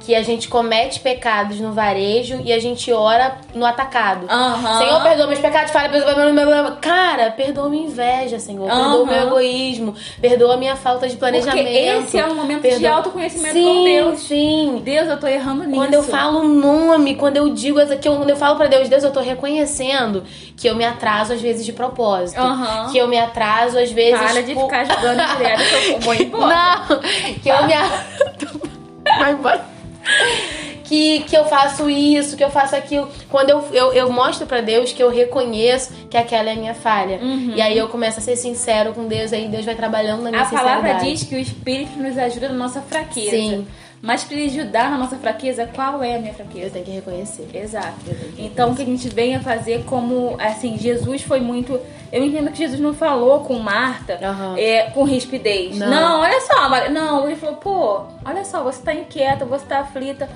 que 0.08 0.14
a 0.14 0.22
gente 0.22 0.48
comete 0.48 1.00
pecados 1.00 1.60
no 1.60 1.74
varejo 1.74 2.40
e 2.42 2.50
a 2.50 2.58
gente 2.58 2.90
ora 2.90 3.36
no 3.54 3.66
atacado. 3.66 4.24
Aham. 4.26 4.78
Senhor, 4.78 5.02
perdoa 5.02 5.26
meus 5.26 5.38
pecados, 5.38 5.70
fala, 5.70 5.90
perdoa, 5.90 6.78
cara, 6.80 7.30
perdoa 7.32 7.68
minha 7.68 7.84
inveja, 7.86 8.38
Senhor. 8.38 8.66
Perdoa 8.66 9.02
o 9.02 9.06
meu 9.06 9.22
egoísmo, 9.26 9.94
perdoa 10.18 10.54
a 10.54 10.56
minha 10.56 10.76
falta 10.76 11.06
de 11.06 11.14
planejamento. 11.14 11.62
Porque 11.62 11.78
esse 11.78 12.18
é 12.18 12.24
um 12.24 12.34
momento 12.34 12.62
de 12.62 12.68
perdoa- 12.70 12.90
autoconhecimento 12.92 13.52
sim, 13.52 13.64
com 13.66 13.84
Deus. 13.84 14.20
Sim, 14.20 14.80
Deus, 14.82 15.08
eu 15.08 15.20
tô 15.20 15.26
errando 15.26 15.64
nisso. 15.64 15.76
quando 15.78 15.92
eu 15.92 16.02
falo 16.02 16.38
um 16.40 16.48
nome, 16.48 17.14
quando 17.16 17.36
eu 17.36 17.50
digo 17.50 17.78
essa- 17.78 17.94
que 17.94 18.08
eu, 18.08 18.16
quando 18.16 18.30
eu 18.30 18.36
falo 18.36 18.56
pra 18.56 18.66
Deus, 18.66 18.88
Deus, 18.88 19.04
eu 19.04 19.12
tô 19.12 19.20
reconhecendo 19.20 20.24
que 20.56 20.66
eu 20.66 20.74
me 20.74 20.86
atraso 20.86 21.34
às 21.34 21.40
vezes 21.42 21.66
de 21.66 21.72
propósito. 21.74 22.40
Aham. 22.40 22.90
Que 22.90 22.96
eu 22.96 23.06
me 23.08 23.18
atraso 23.18 23.78
às 23.78 23.92
vezes. 23.92 24.18
Para 24.18 24.42
de 24.42 24.54
por- 24.54 24.64
ficar 24.64 24.86
jogando 24.86 25.36
direto 25.36 25.62
que 25.68 25.90
eu 25.92 26.00
vou 26.00 26.14
embora. 26.14 26.54
Não, 26.88 26.98
que 27.42 27.48
eu 27.50 27.66
me. 27.66 27.74
Vai 29.18 29.32
embora. 29.32 29.77
Que, 30.84 31.20
que 31.20 31.36
eu 31.36 31.44
faço 31.44 31.90
isso, 31.90 32.34
que 32.34 32.42
eu 32.42 32.50
faço 32.50 32.74
aquilo. 32.74 33.10
Quando 33.28 33.50
eu, 33.50 33.62
eu, 33.72 33.92
eu 33.92 34.10
mostro 34.10 34.46
pra 34.46 34.62
Deus 34.62 34.90
que 34.90 35.02
eu 35.02 35.10
reconheço 35.10 35.92
que 36.08 36.16
aquela 36.16 36.48
é 36.48 36.54
a 36.54 36.56
minha 36.56 36.74
falha. 36.74 37.20
E 37.54 37.60
aí 37.60 37.76
eu 37.76 37.88
começo 37.88 38.18
a 38.18 38.22
ser 38.22 38.36
sincero 38.36 38.94
com 38.94 39.06
Deus, 39.06 39.32
aí 39.32 39.48
Deus 39.48 39.66
vai 39.66 39.74
trabalhando 39.74 40.22
na 40.22 40.30
minha 40.30 40.42
A 40.42 40.46
palavra 40.46 40.94
diz 40.94 41.24
que 41.24 41.34
o 41.34 41.38
Espírito 41.38 41.98
nos 41.98 42.16
ajuda 42.16 42.48
na 42.48 42.54
nossa 42.54 42.80
fraqueza. 42.80 43.30
Sim. 43.30 43.66
Mas 44.00 44.22
para 44.24 44.36
ajudar 44.38 44.90
na 44.90 44.96
nossa 44.96 45.16
fraqueza, 45.16 45.68
qual 45.74 46.02
é 46.02 46.14
a 46.14 46.18
minha 46.18 46.30
Eu 46.30 46.36
fraqueza? 46.36 46.70
tenho 46.70 46.84
que 46.84 46.90
reconhecer. 46.92 47.48
Exato. 47.52 47.94
Eu 48.06 48.14
tenho 48.14 48.32
que 48.32 48.42
Então, 48.44 48.70
o 48.70 48.76
que 48.76 48.82
a 48.82 48.84
gente 48.86 49.08
vem 49.08 49.34
a 49.34 49.40
fazer 49.40 49.84
como, 49.84 50.36
assim, 50.38 50.78
Jesus 50.78 51.22
foi 51.22 51.40
muito... 51.40 51.78
Eu 52.12 52.24
entendo 52.24 52.50
que 52.50 52.58
Jesus 52.58 52.80
não 52.80 52.94
falou 52.94 53.40
com 53.40 53.58
Marta 53.58 54.18
Aham. 54.22 54.56
é, 54.58 54.90
com 54.90 55.04
rispidez. 55.04 55.76
Não. 55.78 55.90
Não. 55.90 56.20
olha 56.20 56.40
só, 56.40 56.68
Maria. 56.68 56.88
Não, 56.90 57.26
ele 57.26 57.36
falou, 57.36 57.56
pô, 57.56 58.02
olha 58.24 58.44
só, 58.44 58.62
você 58.62 58.82
tá 58.82 58.94
inquieta, 58.94 59.44
você 59.44 59.66
tá 59.66 59.80
aflita. 59.80 60.28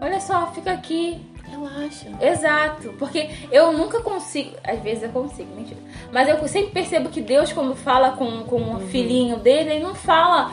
Olha 0.00 0.20
só, 0.20 0.46
fica 0.48 0.72
aqui. 0.72 1.20
Relaxa. 1.50 2.08
Exato, 2.20 2.94
porque 2.98 3.30
eu 3.50 3.72
nunca 3.72 4.00
consigo, 4.00 4.54
às 4.62 4.78
vezes 4.80 5.02
eu 5.04 5.08
consigo, 5.08 5.48
mentira. 5.56 5.80
Mas 6.12 6.28
eu 6.28 6.46
sempre 6.46 6.70
percebo 6.72 7.08
que 7.08 7.20
Deus, 7.22 7.52
quando 7.52 7.74
fala 7.74 8.12
com, 8.12 8.42
com 8.44 8.74
o 8.76 8.80
filhinho 8.80 9.38
dele, 9.38 9.70
ele 9.74 9.84
não 9.84 9.94
fala. 9.94 10.50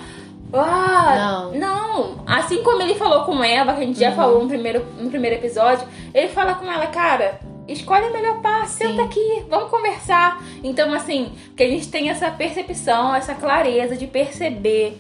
Ah, 0.54 1.50
Não. 1.52 1.52
não. 1.52 2.16
Assim 2.26 2.64
como 2.64 2.82
ele 2.82 2.96
falou 2.96 3.24
com 3.26 3.44
Eva, 3.44 3.74
que 3.74 3.82
a 3.84 3.86
gente 3.86 4.00
já 4.00 4.12
falou 4.14 4.42
no 4.42 4.48
primeiro, 4.48 4.86
no 4.98 5.10
primeiro 5.10 5.36
episódio, 5.36 5.86
ele 6.14 6.30
fala 6.30 6.54
com 6.56 6.72
ela, 6.72 6.88
cara, 6.88 7.40
escolhe 7.68 8.06
a 8.06 8.12
melhor 8.12 8.42
parte, 8.42 8.72
senta 8.72 9.04
aqui, 9.04 9.44
vamos 9.50 9.70
conversar. 9.70 10.42
Então, 10.64 10.94
assim, 10.94 11.32
que 11.56 11.64
a 11.64 11.68
gente 11.68 11.88
tem 11.88 12.10
essa 12.10 12.30
percepção, 12.32 13.16
essa 13.16 13.34
clareza 13.34 13.96
de 13.96 14.08
perceber, 14.08 14.98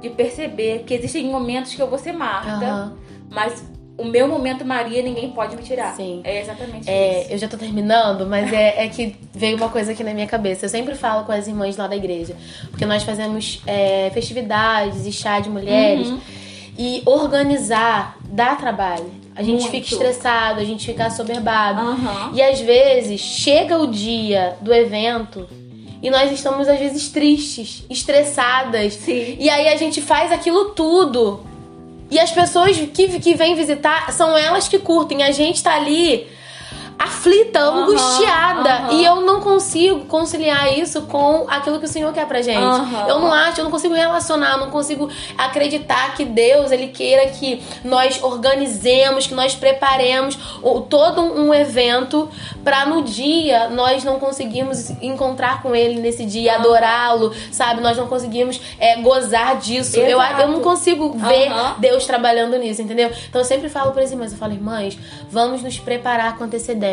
de 0.00 0.10
perceber 0.10 0.84
que 0.86 0.94
existem 0.94 1.26
momentos 1.26 1.74
que 1.74 1.80
eu 1.80 1.88
vou 1.88 1.98
ser 1.98 2.12
Marta, 2.12 2.50
Aham. 2.66 2.96
mas 3.30 3.64
o 3.98 4.04
meu 4.04 4.26
momento 4.26 4.64
Maria 4.64 5.02
ninguém 5.02 5.30
pode 5.30 5.54
me 5.54 5.62
tirar. 5.62 5.94
Sim. 5.94 6.22
É 6.24 6.40
exatamente 6.40 6.88
É, 6.88 7.22
isso. 7.22 7.32
eu 7.32 7.38
já 7.38 7.48
tô 7.48 7.58
terminando, 7.58 8.26
mas 8.26 8.50
é, 8.50 8.84
é 8.84 8.88
que 8.88 9.14
veio 9.34 9.56
uma 9.58 9.68
coisa 9.68 9.92
aqui 9.92 10.02
na 10.02 10.14
minha 10.14 10.26
cabeça. 10.26 10.64
Eu 10.64 10.70
sempre 10.70 10.94
falo 10.94 11.24
com 11.26 11.32
as 11.32 11.46
irmãs 11.46 11.76
lá 11.76 11.86
da 11.86 11.94
igreja, 11.96 12.34
porque 12.70 12.86
nós 12.86 13.02
fazemos 13.02 13.60
é, 13.66 14.10
festividades 14.14 15.06
e 15.06 15.12
chá 15.12 15.38
de 15.38 15.50
mulheres. 15.50 16.08
Uhum. 16.08 16.18
E 16.78 17.02
organizar 17.04 18.16
dá 18.24 18.54
trabalho. 18.56 19.19
A 19.34 19.42
gente 19.42 19.60
Muito. 19.62 19.70
fica 19.70 19.86
estressado, 19.86 20.60
a 20.60 20.64
gente 20.64 20.86
fica 20.86 21.06
assoberbado. 21.06 21.80
Aham. 21.80 22.32
E 22.34 22.42
às 22.42 22.60
vezes 22.60 23.20
chega 23.20 23.78
o 23.78 23.86
dia 23.86 24.56
do 24.60 24.72
evento 24.74 25.48
e 26.02 26.10
nós 26.10 26.32
estamos 26.32 26.68
às 26.68 26.78
vezes 26.78 27.08
tristes, 27.08 27.84
estressadas. 27.88 28.94
Sim. 28.94 29.36
E 29.38 29.48
aí 29.48 29.68
a 29.68 29.76
gente 29.76 30.00
faz 30.00 30.32
aquilo 30.32 30.70
tudo. 30.70 31.40
E 32.10 32.18
as 32.18 32.32
pessoas 32.32 32.76
que, 32.76 33.20
que 33.20 33.34
vêm 33.34 33.54
visitar 33.54 34.12
são 34.12 34.36
elas 34.36 34.66
que 34.66 34.78
curtem. 34.78 35.22
A 35.22 35.30
gente 35.30 35.62
tá 35.62 35.76
ali 35.76 36.26
aflita, 37.02 37.60
Aham, 37.60 37.82
angustiada. 37.82 38.70
aham. 38.70 38.92
E 38.92 39.04
eu 39.04 39.22
não 39.22 39.40
consigo 39.40 40.00
conciliar 40.04 40.76
isso 40.78 41.02
com 41.02 41.46
aquilo 41.48 41.78
que 41.78 41.86
o 41.86 41.88
Senhor 41.88 42.12
quer 42.12 42.26
pra 42.26 42.42
gente. 42.42 42.58
Aham. 42.58 43.08
Eu 43.08 43.18
não 43.20 43.32
acho, 43.32 43.60
eu 43.60 43.64
não 43.64 43.70
consigo 43.70 43.94
relacionar, 43.94 44.52
eu 44.52 44.58
não 44.58 44.70
consigo 44.70 45.08
acreditar 45.38 46.14
que 46.14 46.24
Deus, 46.26 46.70
Ele 46.70 46.88
queira 46.88 47.26
que 47.30 47.62
nós 47.82 48.22
organizemos, 48.22 49.26
que 49.26 49.34
nós 49.34 49.54
preparemos 49.54 50.38
o- 50.62 50.82
todo 50.82 51.22
um 51.22 51.54
evento 51.54 52.28
pra 52.62 52.84
no 52.84 53.02
dia 53.02 53.68
nós 53.70 54.04
não 54.04 54.18
conseguimos 54.18 54.90
encontrar 55.00 55.62
com 55.62 55.74
Ele 55.74 56.00
nesse 56.00 56.26
dia, 56.26 56.56
adorá-lo, 56.56 57.32
sabe? 57.50 57.80
Nós 57.80 57.96
não 57.96 58.06
conseguimos 58.08 58.60
é, 58.78 58.96
gozar 59.00 59.56
disso. 59.56 59.96
Eu, 59.98 60.20
eu 60.20 60.48
não 60.48 60.60
consigo 60.60 61.10
ver. 61.16 61.50
Deus 61.78 62.04
trabalhando 62.04 62.58
nisso, 62.58 62.82
entendeu? 62.82 63.10
Então 63.28 63.40
eu 63.40 63.44
sempre 63.46 63.68
falo 63.70 63.92
para 63.92 64.02
as 64.02 64.10
irmãs, 64.10 64.32
eu 64.32 64.38
falo, 64.38 64.52
irmãs, 64.52 64.98
vamos 65.30 65.62
nos 65.62 65.78
preparar 65.78 66.36
com 66.36 66.44
antecedência. 66.44 66.89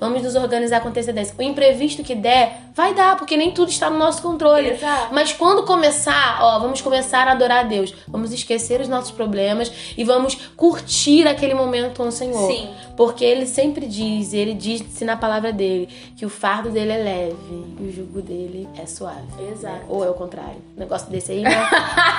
Vamos 0.00 0.22
nos 0.22 0.34
organizar 0.34 0.80
com 0.80 0.88
antecedência. 0.88 1.34
O 1.38 1.42
imprevisto 1.42 2.02
que 2.02 2.14
der, 2.14 2.58
vai 2.74 2.94
dar, 2.94 3.16
porque 3.16 3.36
nem 3.36 3.50
tudo 3.52 3.70
está 3.70 3.88
no 3.90 3.98
nosso 3.98 4.20
controle. 4.22 4.70
Exato. 4.70 5.14
Mas 5.14 5.32
quando 5.32 5.64
começar, 5.64 6.38
ó, 6.40 6.58
vamos 6.58 6.80
começar 6.80 7.26
a 7.28 7.32
adorar 7.32 7.60
a 7.60 7.62
Deus. 7.68 7.94
Vamos 8.08 8.32
esquecer 8.32 8.80
os 8.80 8.88
nossos 8.88 9.10
problemas 9.10 9.72
e 9.96 10.04
vamos 10.04 10.34
curtir 10.56 11.26
aquele 11.26 11.54
momento 11.54 11.96
com 11.96 12.08
o 12.08 12.12
Senhor. 12.12 12.50
Sim. 12.50 12.68
Porque 12.96 13.24
ele 13.24 13.46
sempre 13.46 13.86
diz, 13.86 14.32
ele 14.32 14.54
disse 14.54 15.04
na 15.04 15.16
palavra 15.16 15.52
dele, 15.52 15.88
que 16.16 16.24
o 16.24 16.28
fardo 16.30 16.70
dele 16.70 16.92
é 16.92 16.96
leve 16.98 17.64
e 17.80 17.82
o 17.88 17.92
jugo 17.92 18.22
dele 18.22 18.68
é 18.80 18.86
suave. 18.86 19.22
Exato. 19.52 19.80
Ou 19.88 20.04
é 20.04 20.08
o 20.10 20.14
contrário. 20.14 20.62
Um 20.76 20.80
negócio 20.80 21.08
desse 21.10 21.32
aí, 21.32 21.42
né? 21.42 21.68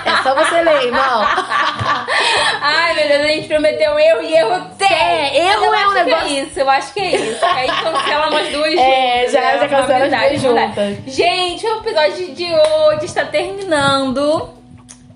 é 0.05 0.23
só 0.23 0.35
você 0.35 0.61
ler, 0.61 0.85
irmão. 0.85 1.25
Ai, 2.61 2.93
meu 2.95 3.07
Deus, 3.07 3.21
a 3.21 3.27
gente 3.27 3.47
prometeu 3.47 3.97
erro 3.99 4.21
e 4.21 4.33
erro 4.33 4.65
tem. 4.77 4.87
É, 4.91 5.37
erro 5.51 5.63
eu 5.65 5.73
é 5.73 5.87
um 5.87 5.91
que 5.93 6.03
negócio- 6.03 6.27
É 6.27 6.29
isso, 6.41 6.59
eu 6.59 6.69
acho 6.69 6.93
que 6.93 6.99
é 6.99 7.04
isso. 7.05 7.45
Aí 7.45 7.67
cancela 7.67 8.29
umas 8.29 8.49
duas 8.49 8.73
É, 8.73 9.17
juntas. 9.17 9.31
já- 9.31 9.41
né? 9.41 9.59
já 9.59 9.67
cancela 9.67 10.05
as 10.05 10.11
duas 10.11 10.41
juntas. 10.41 10.97
Gente, 11.07 11.65
o 11.67 11.77
episódio 11.79 12.33
de 12.33 12.45
hoje 12.53 13.05
está 13.05 13.25
terminando. 13.25 14.49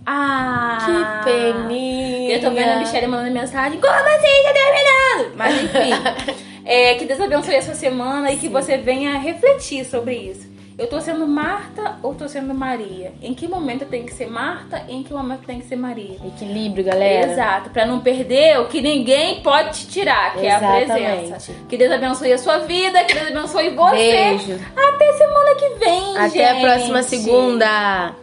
Ah. 0.05 1.21
Que 1.23 1.31
peninha. 1.31 2.35
Eu 2.35 2.41
tô 2.41 2.49
vendo 2.51 2.69
a 2.69 2.75
Michelle 2.77 3.07
mandando 3.07 3.31
mensagem. 3.31 3.79
Como 3.79 3.93
assim? 3.93 4.43
Tá 4.43 4.53
terminando? 4.53 5.35
Mas 5.35 5.63
enfim. 5.63 6.35
é, 6.65 6.95
que 6.95 7.05
Deus 7.05 7.21
abençoe 7.21 7.55
a 7.57 7.61
sua 7.61 7.75
semana 7.75 8.31
e 8.31 8.37
que 8.37 8.47
você 8.47 8.77
venha 8.77 9.17
refletir 9.19 9.85
sobre 9.85 10.15
isso. 10.15 10.48
Eu 10.79 10.87
tô 10.87 11.01
sendo 11.01 11.27
Marta 11.27 11.97
ou 12.01 12.15
tô 12.15 12.29
sendo 12.29 12.53
Maria? 12.53 13.11
Em 13.21 13.33
que 13.33 13.49
momento 13.49 13.81
eu 13.81 13.89
tenho 13.89 14.05
que 14.05 14.13
ser 14.13 14.27
Marta 14.27 14.81
e 14.87 14.95
em 14.95 15.03
que 15.03 15.11
momento 15.13 15.41
eu 15.41 15.47
tenho 15.47 15.59
que 15.59 15.67
ser 15.67 15.75
Maria? 15.75 16.15
Equilíbrio, 16.25 16.85
galera. 16.85 17.33
Exato, 17.33 17.69
pra 17.69 17.85
não 17.85 17.99
perder 17.99 18.57
o 18.61 18.67
que 18.67 18.81
ninguém 18.81 19.41
pode 19.41 19.77
te 19.81 19.87
tirar, 19.87 20.33
que 20.35 20.45
é 20.47 20.51
a 20.53 20.81
Exatamente. 20.81 21.27
presença. 21.27 21.53
Que 21.67 21.75
Deus 21.77 21.91
abençoe 21.91 22.31
a 22.31 22.37
sua 22.37 22.59
vida, 22.59 23.03
que 23.03 23.13
Deus 23.13 23.27
abençoe 23.27 23.69
você. 23.71 23.95
Beijo. 23.95 24.57
Até 24.73 25.13
semana 25.13 25.55
que 25.55 25.69
vem, 25.83 26.17
Até 26.17 26.49
a 26.49 26.53
gente. 26.53 26.61
próxima 26.61 27.03
segunda. 27.03 28.15